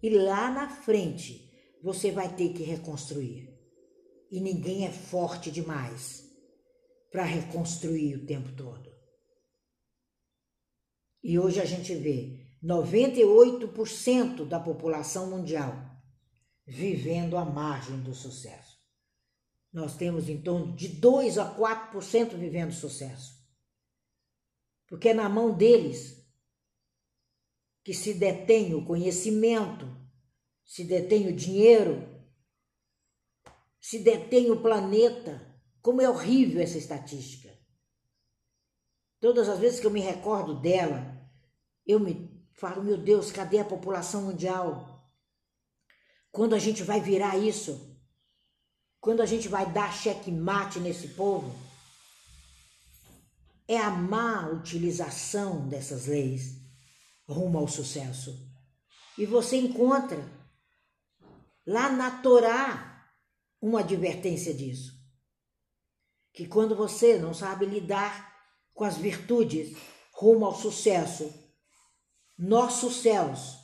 E 0.04 0.10
lá 0.10 0.52
na 0.52 0.68
frente 0.68 1.50
você 1.82 2.12
vai 2.12 2.36
ter 2.36 2.50
que 2.50 2.63
reconstruir. 2.63 3.56
E 4.30 4.41
ninguém 4.41 4.86
é 4.86 4.91
forte 4.91 5.50
demais 5.50 6.24
para 7.15 7.23
reconstruir 7.23 8.17
o 8.17 8.25
tempo 8.25 8.51
todo. 8.58 8.93
E 11.23 11.39
hoje 11.39 11.62
a 11.62 11.65
gente 11.65 11.95
vê 11.95 12.45
98% 12.62 14.45
da 14.45 14.60
população 14.60 15.30
mundial 15.30 15.73
vivendo 16.67 17.38
à 17.38 17.45
margem 17.45 18.01
do 18.01 18.13
sucesso. 18.13 18.78
Nós 19.71 19.95
temos 19.95 20.28
em 20.28 20.41
torno 20.41 20.75
de 20.75 20.89
2 20.89 21.38
a 21.38 21.58
4% 21.58 22.36
vivendo 22.36 22.73
sucesso. 22.73 23.34
Porque 24.86 25.08
é 25.08 25.13
na 25.13 25.30
mão 25.30 25.56
deles 25.56 26.21
que 27.82 27.93
se 27.93 28.13
detém 28.13 28.73
o 28.73 28.84
conhecimento, 28.84 29.88
se 30.65 30.84
detém 30.84 31.28
o 31.30 31.34
dinheiro, 31.34 32.13
se 33.80 33.99
detém 33.99 34.51
o 34.51 34.62
planeta 34.62 35.44
como 35.86 36.02
é 36.02 36.10
horrível 36.10 36.63
essa 36.63 36.80
estatística. 36.80 37.48
Todas 39.19 39.48
as 39.48 39.60
vezes 39.60 39.80
que 39.80 39.86
eu 39.86 39.91
me 39.91 40.02
recordo 40.02 40.60
dela, 40.60 41.13
Eu 41.86 42.00
me 42.00 42.43
falo, 42.54 42.84
meu 42.84 42.98
Deus, 42.98 43.32
cadê 43.32 43.60
a 43.60 43.65
população 43.65 44.24
mundial? 44.24 45.08
Quando 46.32 46.56
a 46.56 46.58
gente 46.58 46.82
vai 46.82 47.00
virar 47.00 47.38
isso? 47.38 47.95
Quando 49.00 49.21
a 49.21 49.28
gente 49.28 49.48
vai 49.48 49.71
dar 49.71 49.93
checkmate 49.93 50.80
nesse 50.80 51.10
povo? 51.10 51.56
É 53.67 53.78
a 53.78 53.91
má 53.91 54.50
utilização 54.50 55.67
dessas 55.69 56.08
leis 56.08 56.62
rumo 57.28 57.60
ao 57.60 57.67
sucesso. 57.67 58.36
E 59.19 59.28
você 59.28 59.58
encontra 59.58 60.28
lá 61.63 61.91
na 61.91 62.10
Torá 62.24 63.13
uma 63.62 63.82
advertência 63.82 64.52
disso. 64.52 64.94
Que 66.36 66.45
quando 66.45 66.76
você 66.76 67.17
não 67.17 67.34
sabe 67.34 67.65
lidar 67.65 68.36
com 68.74 68.84
as 68.84 68.98
virtudes 68.98 69.76
rumo 70.12 70.45
ao 70.45 70.54
sucesso, 70.54 71.34
nossos 72.38 72.98
céus, 73.02 73.58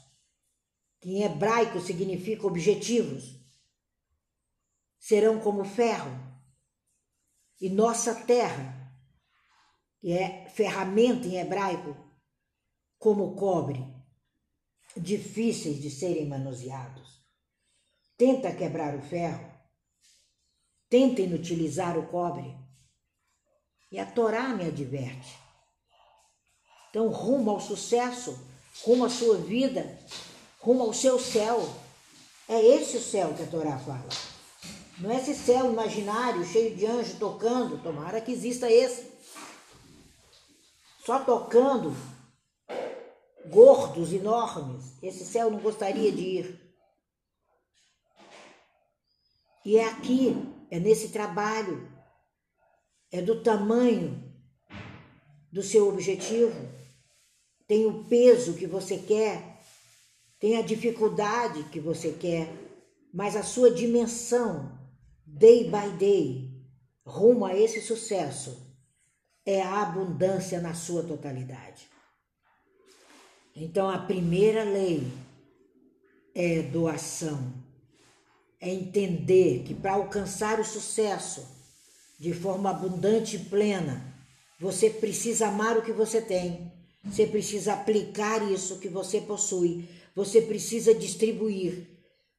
que 1.02 1.18
em 1.18 1.24
hebraico 1.24 1.82
significa 1.82 2.48
objetivos, 2.48 3.36
serão 4.98 5.40
como 5.42 5.66
ferro, 5.66 6.12
e 7.60 7.70
nossa 7.70 8.16
terra, 8.16 8.96
que 10.00 10.14
é 10.14 10.48
ferramenta 10.50 11.28
em 11.28 11.38
hebraico, 11.38 11.96
como 12.98 13.36
cobre, 13.36 13.86
difíceis 14.96 15.82
de 15.82 15.90
serem 15.90 16.28
manuseados. 16.28 17.22
Tenta 18.18 18.56
quebrar 18.56 18.96
o 18.96 19.02
ferro, 19.02 19.52
tenta 20.88 21.22
inutilizar 21.22 21.98
o 21.98 22.08
cobre. 22.08 22.61
E 23.92 24.00
a 24.00 24.06
Torá 24.06 24.50
me 24.50 24.68
adverte. 24.68 25.38
Então, 26.90 27.10
rumo 27.10 27.52
ao 27.52 27.60
sucesso, 27.60 28.38
rumo 28.84 29.06
à 29.06 29.10
sua 29.10 29.38
vida, 29.38 30.00
rumo 30.60 30.84
ao 30.84 30.94
seu 30.94 31.20
céu. 31.20 31.68
É 32.48 32.60
esse 32.60 32.98
o 32.98 33.02
céu 33.02 33.34
que 33.34 33.44
a 33.44 33.48
Torá 33.48 33.78
fala. 33.78 34.08
Não 35.00 35.12
é 35.12 35.18
esse 35.18 35.36
céu 35.36 35.72
imaginário, 35.72 36.46
cheio 36.46 36.76
de 36.76 36.86
anjos 36.86 37.18
tocando. 37.18 37.82
Tomara 37.82 38.22
que 38.22 38.32
exista 38.32 38.70
esse. 38.70 39.12
Só 41.06 41.20
tocando 41.20 41.96
gordos, 43.48 44.14
enormes. 44.14 44.94
Esse 45.02 45.26
céu 45.26 45.50
não 45.50 45.60
gostaria 45.60 46.12
de 46.12 46.22
ir. 46.22 46.62
E 49.66 49.78
é 49.78 49.86
aqui, 49.86 50.36
é 50.70 50.80
nesse 50.80 51.10
trabalho, 51.10 51.88
é 53.12 53.21
do 53.21 53.41
tamanho 53.43 54.24
do 55.52 55.62
seu 55.62 55.89
objetivo, 55.89 56.69
tem 57.67 57.86
o 57.86 58.06
peso 58.06 58.54
que 58.54 58.65
você 58.65 58.97
quer, 58.97 59.60
tem 60.39 60.58
a 60.58 60.62
dificuldade 60.62 61.63
que 61.65 61.80
você 61.80 62.13
quer, 62.13 62.50
mas 63.13 63.36
a 63.36 63.43
sua 63.43 63.69
dimensão, 63.69 64.80
day 65.26 65.65
by 65.65 65.89
day, 65.97 66.52
rumo 67.06 67.45
a 67.45 67.56
esse 67.56 67.82
sucesso, 67.82 68.71
é 69.45 69.62
a 69.62 69.82
abundância 69.82 70.62
na 70.62 70.74
sua 70.74 71.04
totalidade. 71.04 71.89
Então, 73.56 73.89
a 73.89 73.97
primeira 73.97 74.63
lei 74.63 75.12
é 76.34 76.62
doação. 76.62 77.54
É 78.60 78.69
entender 78.69 79.63
que 79.63 79.74
para 79.74 79.93
alcançar 79.93 80.60
o 80.60 80.63
sucesso 80.63 81.61
de 82.22 82.34
forma 82.36 82.70
abundante 82.70 83.36
e 83.36 83.40
plena, 83.40 84.16
você 84.60 84.92
precisa 84.92 85.48
amar 85.48 85.76
o 85.76 85.82
que 85.82 85.92
você 85.92 86.22
tem. 86.22 86.72
Você 87.04 87.26
precisa 87.26 87.74
aplicar 87.74 88.48
isso 88.52 88.78
que 88.78 88.88
você 88.88 89.20
possui. 89.20 89.90
Você 90.16 90.40
precisa 90.40 90.94
distribuir. 90.94 91.88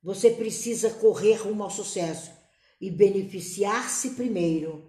Você 0.01 0.31
precisa 0.31 0.89
correr 0.89 1.35
rumo 1.35 1.65
ao 1.65 1.71
sucesso 1.71 2.31
e 2.81 2.93
beneficiar-se 2.93 4.11
primeiro 4.11 4.89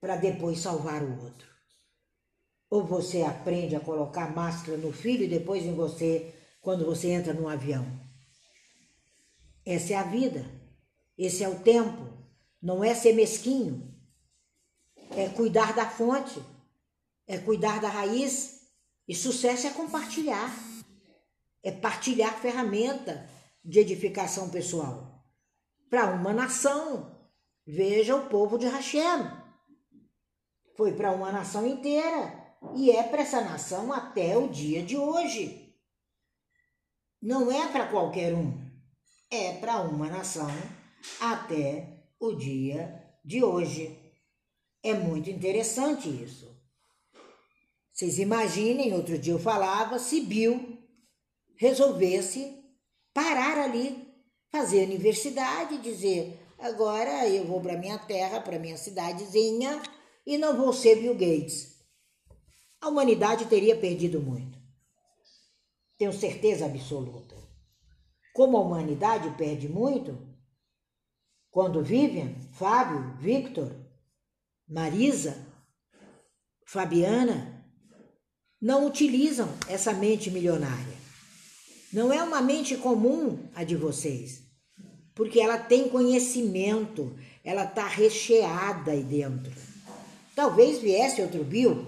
para 0.00 0.16
depois 0.16 0.58
salvar 0.58 1.04
o 1.04 1.22
outro. 1.22 1.48
Ou 2.68 2.84
você 2.84 3.22
aprende 3.22 3.76
a 3.76 3.80
colocar 3.80 4.34
máscara 4.34 4.76
no 4.76 4.92
filho 4.92 5.22
e 5.22 5.28
depois 5.28 5.64
em 5.64 5.72
você 5.72 6.34
quando 6.60 6.84
você 6.84 7.10
entra 7.10 7.32
num 7.32 7.46
avião. 7.46 7.86
Essa 9.64 9.92
é 9.92 9.96
a 9.96 10.02
vida. 10.02 10.44
Esse 11.16 11.44
é 11.44 11.48
o 11.48 11.60
tempo. 11.60 12.08
Não 12.60 12.82
é 12.82 12.92
ser 12.92 13.12
mesquinho. 13.12 13.95
É 15.16 15.28
cuidar 15.30 15.74
da 15.74 15.88
fonte. 15.88 16.42
É 17.26 17.38
cuidar 17.38 17.80
da 17.80 17.88
raiz. 17.88 18.60
E 19.08 19.14
sucesso 19.14 19.66
é 19.66 19.70
compartilhar. 19.70 20.54
É 21.62 21.72
partilhar 21.72 22.38
ferramenta 22.38 23.28
de 23.64 23.80
edificação 23.80 24.50
pessoal. 24.50 25.24
Para 25.90 26.12
uma 26.12 26.32
nação. 26.32 27.16
Veja 27.66 28.14
o 28.14 28.28
povo 28.28 28.58
de 28.58 28.66
Hashem. 28.66 29.28
Foi 30.76 30.92
para 30.92 31.10
uma 31.10 31.32
nação 31.32 31.66
inteira 31.66 32.46
e 32.74 32.90
é 32.90 33.02
para 33.02 33.22
essa 33.22 33.40
nação 33.40 33.92
até 33.92 34.36
o 34.36 34.48
dia 34.48 34.82
de 34.82 34.96
hoje. 34.96 35.74
Não 37.20 37.50
é 37.50 37.66
para 37.68 37.88
qualquer 37.88 38.34
um, 38.34 38.52
é 39.30 39.54
para 39.54 39.80
uma 39.80 40.08
nação 40.08 40.50
até 41.20 42.04
o 42.20 42.32
dia 42.34 43.02
de 43.24 43.42
hoje. 43.42 44.05
É 44.88 44.94
muito 44.94 45.30
interessante 45.30 46.08
isso. 46.08 46.46
Vocês 47.92 48.18
imaginem, 48.18 48.92
outro 48.92 49.18
dia 49.18 49.32
eu 49.32 49.38
falava, 49.38 49.98
se 49.98 50.20
Bill 50.20 50.78
resolvesse 51.56 52.62
parar 53.14 53.58
ali, 53.58 54.06
fazer 54.50 54.84
universidade, 54.84 55.78
dizer: 55.78 56.38
agora 56.58 57.28
eu 57.28 57.46
vou 57.46 57.60
para 57.60 57.78
minha 57.78 57.98
terra, 57.98 58.40
para 58.40 58.58
minha 58.58 58.76
cidadezinha 58.76 59.82
e 60.26 60.36
não 60.36 60.56
vou 60.56 60.72
ser 60.72 60.96
Bill 60.96 61.14
Gates 61.14 61.76
a 62.86 62.88
humanidade 62.88 63.46
teria 63.46 63.76
perdido 63.76 64.20
muito. 64.20 64.56
Tenho 65.98 66.12
certeza 66.12 66.66
absoluta. 66.66 67.34
Como 68.32 68.56
a 68.56 68.60
humanidade 68.60 69.30
perde 69.36 69.68
muito, 69.68 70.16
quando 71.50 71.82
Vivian, 71.82 72.34
Fábio, 72.52 73.16
Victor, 73.16 73.74
Marisa, 74.68 75.46
Fabiana 76.66 77.64
não 78.60 78.86
utilizam 78.86 79.48
essa 79.68 79.92
mente 79.92 80.30
milionária. 80.30 80.96
Não 81.92 82.12
é 82.12 82.20
uma 82.22 82.42
mente 82.42 82.76
comum 82.76 83.48
a 83.54 83.62
de 83.62 83.76
vocês, 83.76 84.42
porque 85.14 85.40
ela 85.40 85.56
tem 85.56 85.88
conhecimento, 85.88 87.16
ela 87.44 87.64
está 87.64 87.86
recheada 87.86 88.90
aí 88.90 89.04
dentro. 89.04 89.52
Talvez 90.34 90.78
viesse 90.78 91.22
outro 91.22 91.44
Bill 91.44 91.86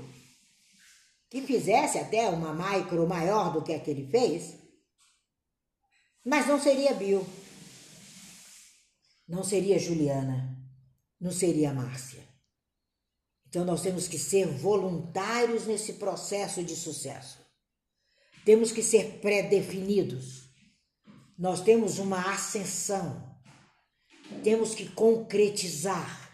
que 1.29 1.43
fizesse 1.43 1.99
até 1.99 2.29
uma 2.29 2.55
micro 2.55 3.07
maior 3.07 3.53
do 3.53 3.63
que 3.63 3.75
a 3.75 3.81
que 3.81 3.91
ele 3.91 4.07
fez, 4.07 4.57
mas 6.25 6.47
não 6.47 6.61
seria 6.61 6.95
Bill, 6.95 7.27
não 9.27 9.43
seria 9.43 9.79
Juliana, 9.79 10.57
não 11.21 11.33
seria 11.33 11.75
Márcia. 11.75 12.28
Então 13.49 13.65
nós 13.65 13.83
temos 13.83 14.07
que 14.07 14.19
ser 14.19 14.47
voluntários 14.47 15.67
nesse 15.67 15.95
processo 15.95 16.63
de 16.63 16.77
sucesso. 16.77 17.39
Temos 18.45 18.71
que 18.73 18.83
ser 18.83 19.21
pré-definidos. 19.21 20.49
Nós 21.39 21.61
temos 21.61 21.99
uma 21.99 22.33
ascensão. 22.33 23.37
Temos 24.43 24.75
que 24.75 24.89
concretizar 24.91 26.31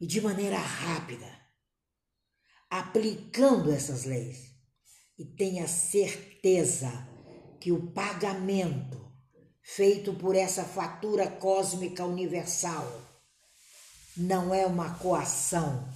e 0.00 0.06
de 0.06 0.20
maneira 0.20 0.58
rápida 0.58 1.34
aplicando 2.74 3.70
essas 3.70 4.04
leis. 4.04 4.52
E 5.16 5.24
tenha 5.24 5.68
certeza 5.68 6.90
que 7.60 7.70
o 7.70 7.92
pagamento 7.92 9.00
feito 9.62 10.12
por 10.14 10.34
essa 10.34 10.64
fatura 10.64 11.30
cósmica 11.30 12.04
universal 12.04 13.00
não 14.16 14.52
é 14.52 14.66
uma 14.66 14.98
coação, 14.98 15.88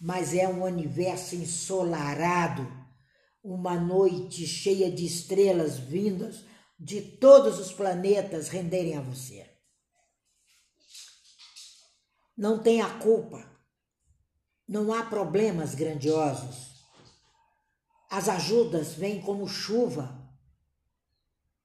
mas 0.00 0.34
é 0.34 0.48
um 0.48 0.62
universo 0.62 1.34
ensolarado, 1.34 2.66
uma 3.42 3.78
noite 3.78 4.46
cheia 4.46 4.90
de 4.90 5.04
estrelas 5.04 5.78
vindas 5.78 6.44
de 6.78 7.02
todos 7.02 7.58
os 7.58 7.72
planetas 7.72 8.48
renderem 8.48 8.96
a 8.96 9.00
você. 9.00 9.46
Não 12.36 12.62
tenha 12.62 12.88
culpa 12.98 13.50
não 14.70 14.92
há 14.92 15.02
problemas 15.02 15.74
grandiosos. 15.74 16.70
As 18.08 18.28
ajudas 18.28 18.94
vêm 18.94 19.20
como 19.20 19.48
chuva, 19.48 20.32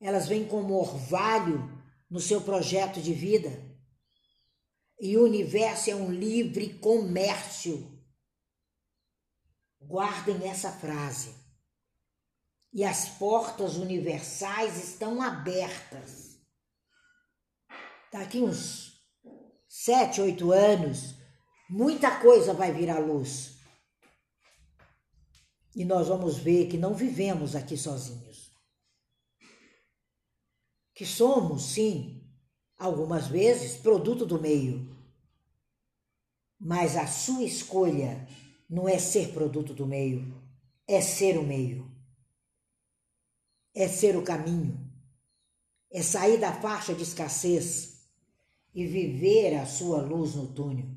elas 0.01 0.27
vêm 0.27 0.43
como 0.43 0.73
orvalho 0.73 1.71
no 2.09 2.19
seu 2.19 2.41
projeto 2.41 2.99
de 2.99 3.13
vida. 3.13 3.63
E 4.99 5.15
o 5.17 5.23
universo 5.23 5.91
é 5.91 5.95
um 5.95 6.11
livre 6.11 6.79
comércio. 6.79 7.94
Guardem 9.87 10.47
essa 10.49 10.71
frase. 10.71 11.35
E 12.73 12.83
as 12.83 13.07
portas 13.07 13.77
universais 13.77 14.83
estão 14.83 15.21
abertas. 15.21 16.39
Daqui 18.11 18.41
uns 18.41 19.01
sete, 19.67 20.21
oito 20.21 20.51
anos, 20.51 21.15
muita 21.69 22.19
coisa 22.19 22.53
vai 22.53 22.73
vir 22.73 22.89
à 22.89 22.97
luz. 22.97 23.59
E 25.75 25.83
nós 25.83 26.07
vamos 26.07 26.37
ver 26.37 26.67
que 26.67 26.77
não 26.77 26.93
vivemos 26.93 27.55
aqui 27.55 27.77
sozinhos. 27.77 28.51
Que 30.93 31.05
somos, 31.05 31.63
sim, 31.73 32.25
algumas 32.77 33.27
vezes, 33.27 33.77
produto 33.77 34.25
do 34.25 34.41
meio. 34.41 34.95
Mas 36.57 36.95
a 36.95 37.05
sua 37.05 37.43
escolha 37.43 38.25
não 38.69 38.89
é 38.89 38.97
ser 38.97 39.31
produto 39.33 39.73
do 39.73 39.85
meio, 39.85 40.41
é 40.87 41.01
ser 41.01 41.37
o 41.37 41.43
meio. 41.43 41.91
É 43.73 43.87
ser 43.87 44.15
o 44.15 44.23
caminho. 44.23 44.79
É 45.91 46.01
sair 46.01 46.39
da 46.39 46.53
faixa 46.53 46.93
de 46.93 47.03
escassez 47.03 48.07
e 48.73 48.85
viver 48.85 49.55
a 49.55 49.65
sua 49.65 50.01
luz 50.01 50.35
no 50.35 50.47
túnel. 50.53 50.87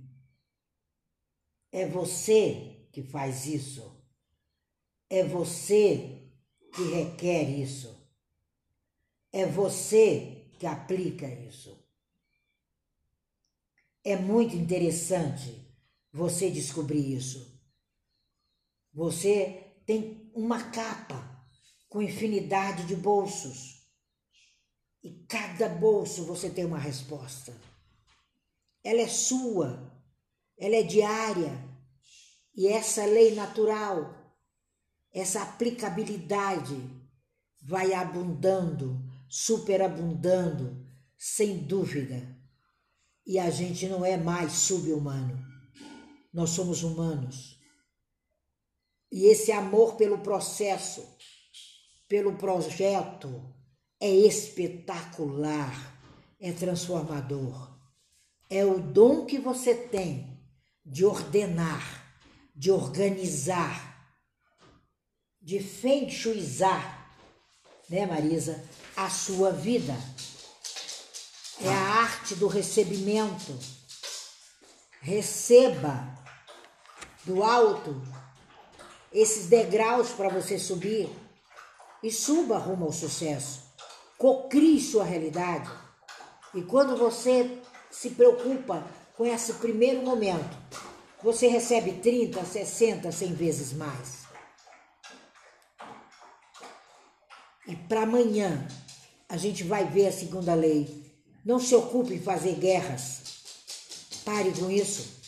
É 1.70 1.86
você 1.86 2.86
que 2.92 3.02
faz 3.02 3.46
isso. 3.46 3.96
É 5.10 5.24
você 5.24 6.30
que 6.74 6.82
requer 6.82 7.48
isso. 7.48 7.96
É 9.32 9.46
você 9.46 10.50
que 10.58 10.66
aplica 10.66 11.26
isso. 11.28 11.78
É 14.04 14.16
muito 14.16 14.56
interessante 14.56 15.68
você 16.12 16.50
descobrir 16.50 17.14
isso. 17.14 17.57
Você 18.92 19.74
tem 19.86 20.30
uma 20.34 20.70
capa 20.70 21.38
com 21.88 22.02
infinidade 22.02 22.84
de 22.86 22.94
bolsos. 22.94 23.86
E 25.02 25.24
cada 25.26 25.68
bolso 25.68 26.24
você 26.24 26.50
tem 26.50 26.64
uma 26.64 26.78
resposta. 26.78 27.56
Ela 28.84 29.00
é 29.00 29.08
sua, 29.08 29.92
ela 30.58 30.76
é 30.76 30.82
diária. 30.82 31.52
E 32.54 32.66
essa 32.66 33.04
lei 33.04 33.34
natural, 33.34 34.14
essa 35.12 35.42
aplicabilidade 35.42 36.76
vai 37.62 37.92
abundando, 37.92 39.00
superabundando, 39.28 40.86
sem 41.16 41.58
dúvida. 41.58 42.36
E 43.26 43.38
a 43.38 43.50
gente 43.50 43.86
não 43.86 44.04
é 44.04 44.16
mais 44.16 44.52
subhumano. 44.52 45.38
Nós 46.32 46.50
somos 46.50 46.82
humanos. 46.82 47.57
E 49.10 49.26
esse 49.26 49.50
amor 49.50 49.96
pelo 49.96 50.18
processo, 50.18 51.06
pelo 52.06 52.36
projeto, 52.36 53.54
é 54.00 54.10
espetacular, 54.10 55.98
é 56.38 56.52
transformador. 56.52 57.76
É 58.50 58.64
o 58.64 58.78
dom 58.78 59.26
que 59.26 59.38
você 59.38 59.74
tem 59.74 60.38
de 60.84 61.04
ordenar, 61.04 62.06
de 62.54 62.70
organizar, 62.70 63.88
de 65.40 65.60
feng 65.60 66.08
né, 67.88 68.06
Marisa, 68.06 68.62
a 68.96 69.08
sua 69.08 69.50
vida. 69.50 69.96
É 71.60 71.68
a 71.68 72.02
arte 72.02 72.34
do 72.34 72.46
recebimento. 72.46 73.58
Receba 75.00 76.16
do 77.24 77.42
alto 77.42 78.00
esses 79.12 79.46
degraus 79.46 80.10
para 80.10 80.28
você 80.28 80.58
subir 80.58 81.08
e 82.02 82.10
suba 82.10 82.58
rumo 82.58 82.86
ao 82.86 82.92
sucesso. 82.92 83.62
Cocrie 84.16 84.80
sua 84.80 85.04
realidade. 85.04 85.70
E 86.54 86.62
quando 86.62 86.96
você 86.96 87.58
se 87.90 88.10
preocupa 88.10 88.84
com 89.16 89.24
esse 89.24 89.54
primeiro 89.54 90.02
momento, 90.02 90.56
você 91.22 91.48
recebe 91.48 91.92
30, 91.92 92.44
60, 92.44 93.10
100 93.10 93.34
vezes 93.34 93.72
mais. 93.72 94.28
E 97.66 97.76
para 97.76 98.02
amanhã, 98.02 98.66
a 99.28 99.36
gente 99.36 99.62
vai 99.62 99.84
ver 99.84 100.06
a 100.06 100.12
segunda 100.12 100.54
lei. 100.54 101.06
Não 101.44 101.58
se 101.58 101.74
ocupe 101.74 102.14
em 102.14 102.20
fazer 102.20 102.54
guerras. 102.54 103.22
Pare 104.24 104.52
com 104.52 104.70
isso. 104.70 105.18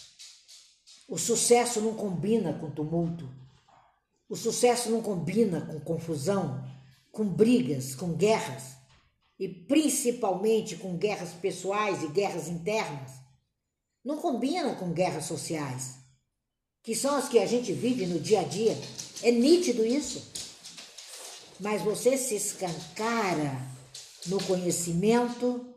O 1.09 1.19
sucesso 1.19 1.81
não 1.81 1.95
combina 1.95 2.55
com 2.55 2.71
tumulto. 2.71 3.40
O 4.31 4.37
sucesso 4.37 4.89
não 4.91 5.03
combina 5.03 5.63
com 5.63 5.81
confusão, 5.81 6.65
com 7.11 7.27
brigas, 7.27 7.97
com 7.97 8.13
guerras 8.13 8.77
e 9.37 9.49
principalmente 9.49 10.77
com 10.77 10.97
guerras 10.97 11.31
pessoais 11.33 12.05
e 12.05 12.07
guerras 12.07 12.47
internas. 12.47 13.11
Não 14.05 14.19
combina 14.19 14.77
com 14.77 14.93
guerras 14.93 15.25
sociais, 15.25 15.97
que 16.81 16.95
são 16.95 17.17
as 17.17 17.29
que 17.29 17.41
a 17.41 17.47
gente 17.47 17.73
vive 17.73 18.07
no 18.07 18.21
dia 18.21 18.43
a 18.43 18.45
dia. 18.45 18.79
É 19.21 19.33
nítido 19.33 19.85
isso. 19.85 20.31
Mas 21.59 21.83
você 21.83 22.17
se 22.17 22.37
escancara 22.37 23.61
no 24.27 24.41
conhecimento 24.45 25.75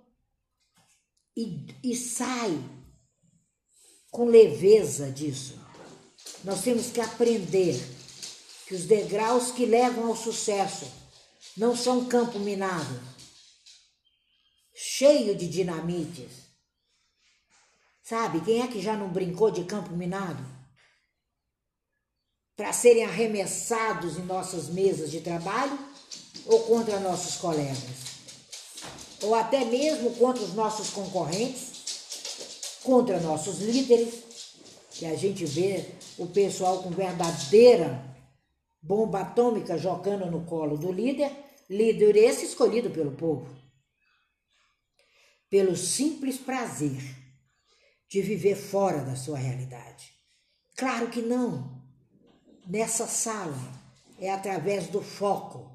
e, 1.35 1.65
e 1.83 1.95
sai 1.95 2.63
com 4.11 4.25
leveza 4.25 5.09
disso. 5.09 5.59
Nós 6.43 6.61
temos 6.61 6.91
que 6.91 7.01
aprender 7.01 8.02
que 8.67 8.75
os 8.75 8.85
degraus 8.85 9.51
que 9.51 9.65
levam 9.65 10.07
ao 10.07 10.15
sucesso 10.15 10.85
não 11.55 11.75
são 11.75 12.05
campo 12.05 12.39
minado, 12.39 13.01
cheio 14.73 15.35
de 15.35 15.47
dinamites. 15.47 16.31
Sabe, 18.03 18.41
quem 18.41 18.61
é 18.61 18.67
que 18.67 18.81
já 18.81 18.95
não 18.95 19.09
brincou 19.09 19.51
de 19.51 19.63
campo 19.63 19.91
minado? 19.95 20.43
Para 22.55 22.73
serem 22.73 23.05
arremessados 23.05 24.17
em 24.17 24.23
nossas 24.23 24.69
mesas 24.69 25.09
de 25.09 25.21
trabalho 25.21 25.77
ou 26.45 26.63
contra 26.63 26.99
nossos 26.99 27.35
colegas? 27.35 28.13
Ou 29.21 29.33
até 29.33 29.63
mesmo 29.63 30.15
contra 30.15 30.43
os 30.43 30.53
nossos 30.53 30.89
concorrentes? 30.89 31.73
contra 32.83 33.19
nossos 33.19 33.59
líderes, 33.59 34.13
que 34.91 35.05
a 35.05 35.15
gente 35.15 35.45
vê 35.45 35.85
o 36.17 36.27
pessoal 36.27 36.83
com 36.83 36.91
verdadeira 36.91 38.12
bomba 38.83 39.21
atômica 39.21 39.77
jogando 39.77 40.29
no 40.29 40.45
colo 40.45 40.77
do 40.77 40.91
líder, 40.91 41.31
líder 41.69 42.17
esse 42.17 42.45
escolhido 42.45 42.89
pelo 42.89 43.13
povo, 43.13 43.47
pelo 45.49 45.77
simples 45.77 46.37
prazer 46.37 47.01
de 48.09 48.21
viver 48.21 48.55
fora 48.55 48.99
da 48.99 49.15
sua 49.15 49.37
realidade. 49.37 50.11
Claro 50.75 51.09
que 51.09 51.21
não. 51.21 51.81
Nessa 52.67 53.07
sala 53.07 53.57
é 54.19 54.29
através 54.29 54.87
do 54.87 55.01
foco 55.01 55.71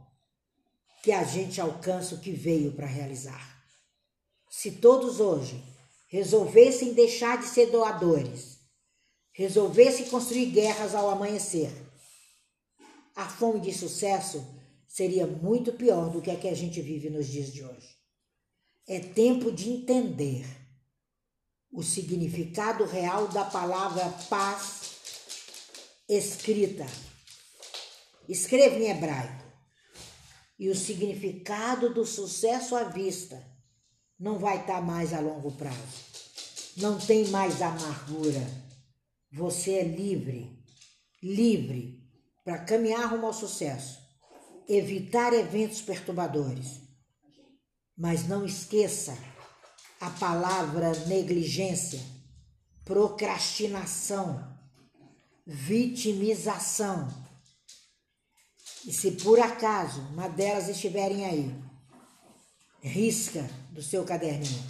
que 1.02 1.10
a 1.10 1.24
gente 1.24 1.60
alcança 1.60 2.14
o 2.14 2.20
que 2.20 2.32
veio 2.32 2.72
para 2.72 2.86
realizar. 2.86 3.58
Se 4.50 4.72
todos 4.72 5.20
hoje 5.20 5.62
resolvessem 6.08 6.92
deixar 6.92 7.38
de 7.38 7.46
ser 7.46 7.66
doadores, 7.66 8.58
resolvessem 9.32 10.08
construir 10.08 10.46
guerras 10.46 10.94
ao 10.94 11.10
amanhecer, 11.10 11.70
a 13.18 13.28
fome 13.28 13.58
de 13.58 13.72
sucesso 13.72 14.46
seria 14.86 15.26
muito 15.26 15.72
pior 15.72 16.08
do 16.08 16.22
que 16.22 16.30
a 16.30 16.36
que 16.36 16.46
a 16.46 16.54
gente 16.54 16.80
vive 16.80 17.10
nos 17.10 17.26
dias 17.26 17.52
de 17.52 17.64
hoje. 17.64 17.96
É 18.86 19.00
tempo 19.00 19.50
de 19.50 19.68
entender 19.70 20.46
o 21.72 21.82
significado 21.82 22.84
real 22.84 23.26
da 23.26 23.44
palavra 23.44 24.08
paz 24.30 24.92
escrita. 26.08 26.86
Escreva 28.28 28.76
em 28.76 28.88
hebraico. 28.88 29.44
E 30.56 30.68
o 30.68 30.76
significado 30.76 31.92
do 31.92 32.06
sucesso 32.06 32.76
à 32.76 32.84
vista 32.84 33.44
não 34.16 34.38
vai 34.38 34.60
estar 34.60 34.80
mais 34.80 35.12
a 35.12 35.18
longo 35.18 35.50
prazo. 35.50 36.04
Não 36.76 36.96
tem 37.00 37.26
mais 37.30 37.60
amargura. 37.60 38.46
Você 39.32 39.72
é 39.72 39.82
livre, 39.82 40.56
livre 41.20 41.97
para 42.48 42.60
caminhar 42.60 43.10
rumo 43.10 43.26
ao 43.26 43.34
sucesso, 43.34 44.00
evitar 44.66 45.34
eventos 45.34 45.82
perturbadores. 45.82 46.80
Mas 47.94 48.26
não 48.26 48.42
esqueça 48.42 49.14
a 50.00 50.08
palavra 50.08 50.92
negligência, 51.08 52.00
procrastinação, 52.86 54.50
vitimização. 55.46 57.06
E 58.86 58.94
se 58.94 59.10
por 59.10 59.38
acaso 59.38 60.00
uma 60.12 60.26
delas 60.26 60.70
estiverem 60.70 61.26
aí, 61.26 61.54
risca 62.80 63.42
do 63.72 63.82
seu 63.82 64.06
caderninho. 64.06 64.64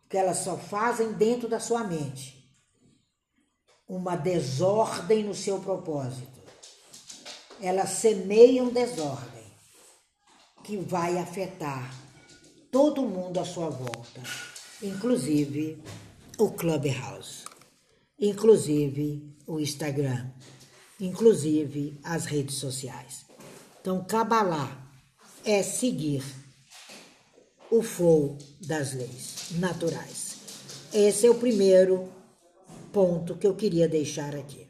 Porque 0.00 0.16
elas 0.16 0.38
só 0.38 0.56
fazem 0.56 1.12
dentro 1.12 1.46
da 1.46 1.60
sua 1.60 1.84
mente 1.84 2.41
uma 3.92 4.16
desordem 4.16 5.22
no 5.22 5.34
seu 5.34 5.60
propósito. 5.60 6.40
elas 7.60 7.90
semeiam 7.90 8.70
desordem 8.70 9.44
que 10.64 10.78
vai 10.78 11.18
afetar 11.18 11.94
todo 12.70 13.02
mundo 13.02 13.38
à 13.38 13.44
sua 13.44 13.68
volta, 13.68 14.22
inclusive 14.82 15.80
o 16.38 16.50
Clubhouse, 16.50 17.44
inclusive 18.18 19.36
o 19.46 19.60
Instagram, 19.60 20.30
inclusive 20.98 22.00
as 22.02 22.24
redes 22.24 22.56
sociais. 22.56 23.26
Então, 23.80 24.02
Kabbalah 24.04 24.90
é 25.44 25.62
seguir 25.62 26.24
o 27.70 27.82
flow 27.82 28.38
das 28.58 28.94
leis 28.94 29.50
naturais. 29.52 30.38
Esse 30.92 31.26
é 31.26 31.30
o 31.30 31.34
primeiro 31.34 32.21
ponto 32.92 33.36
que 33.36 33.46
eu 33.46 33.54
queria 33.54 33.88
deixar 33.88 34.34
aqui. 34.36 34.61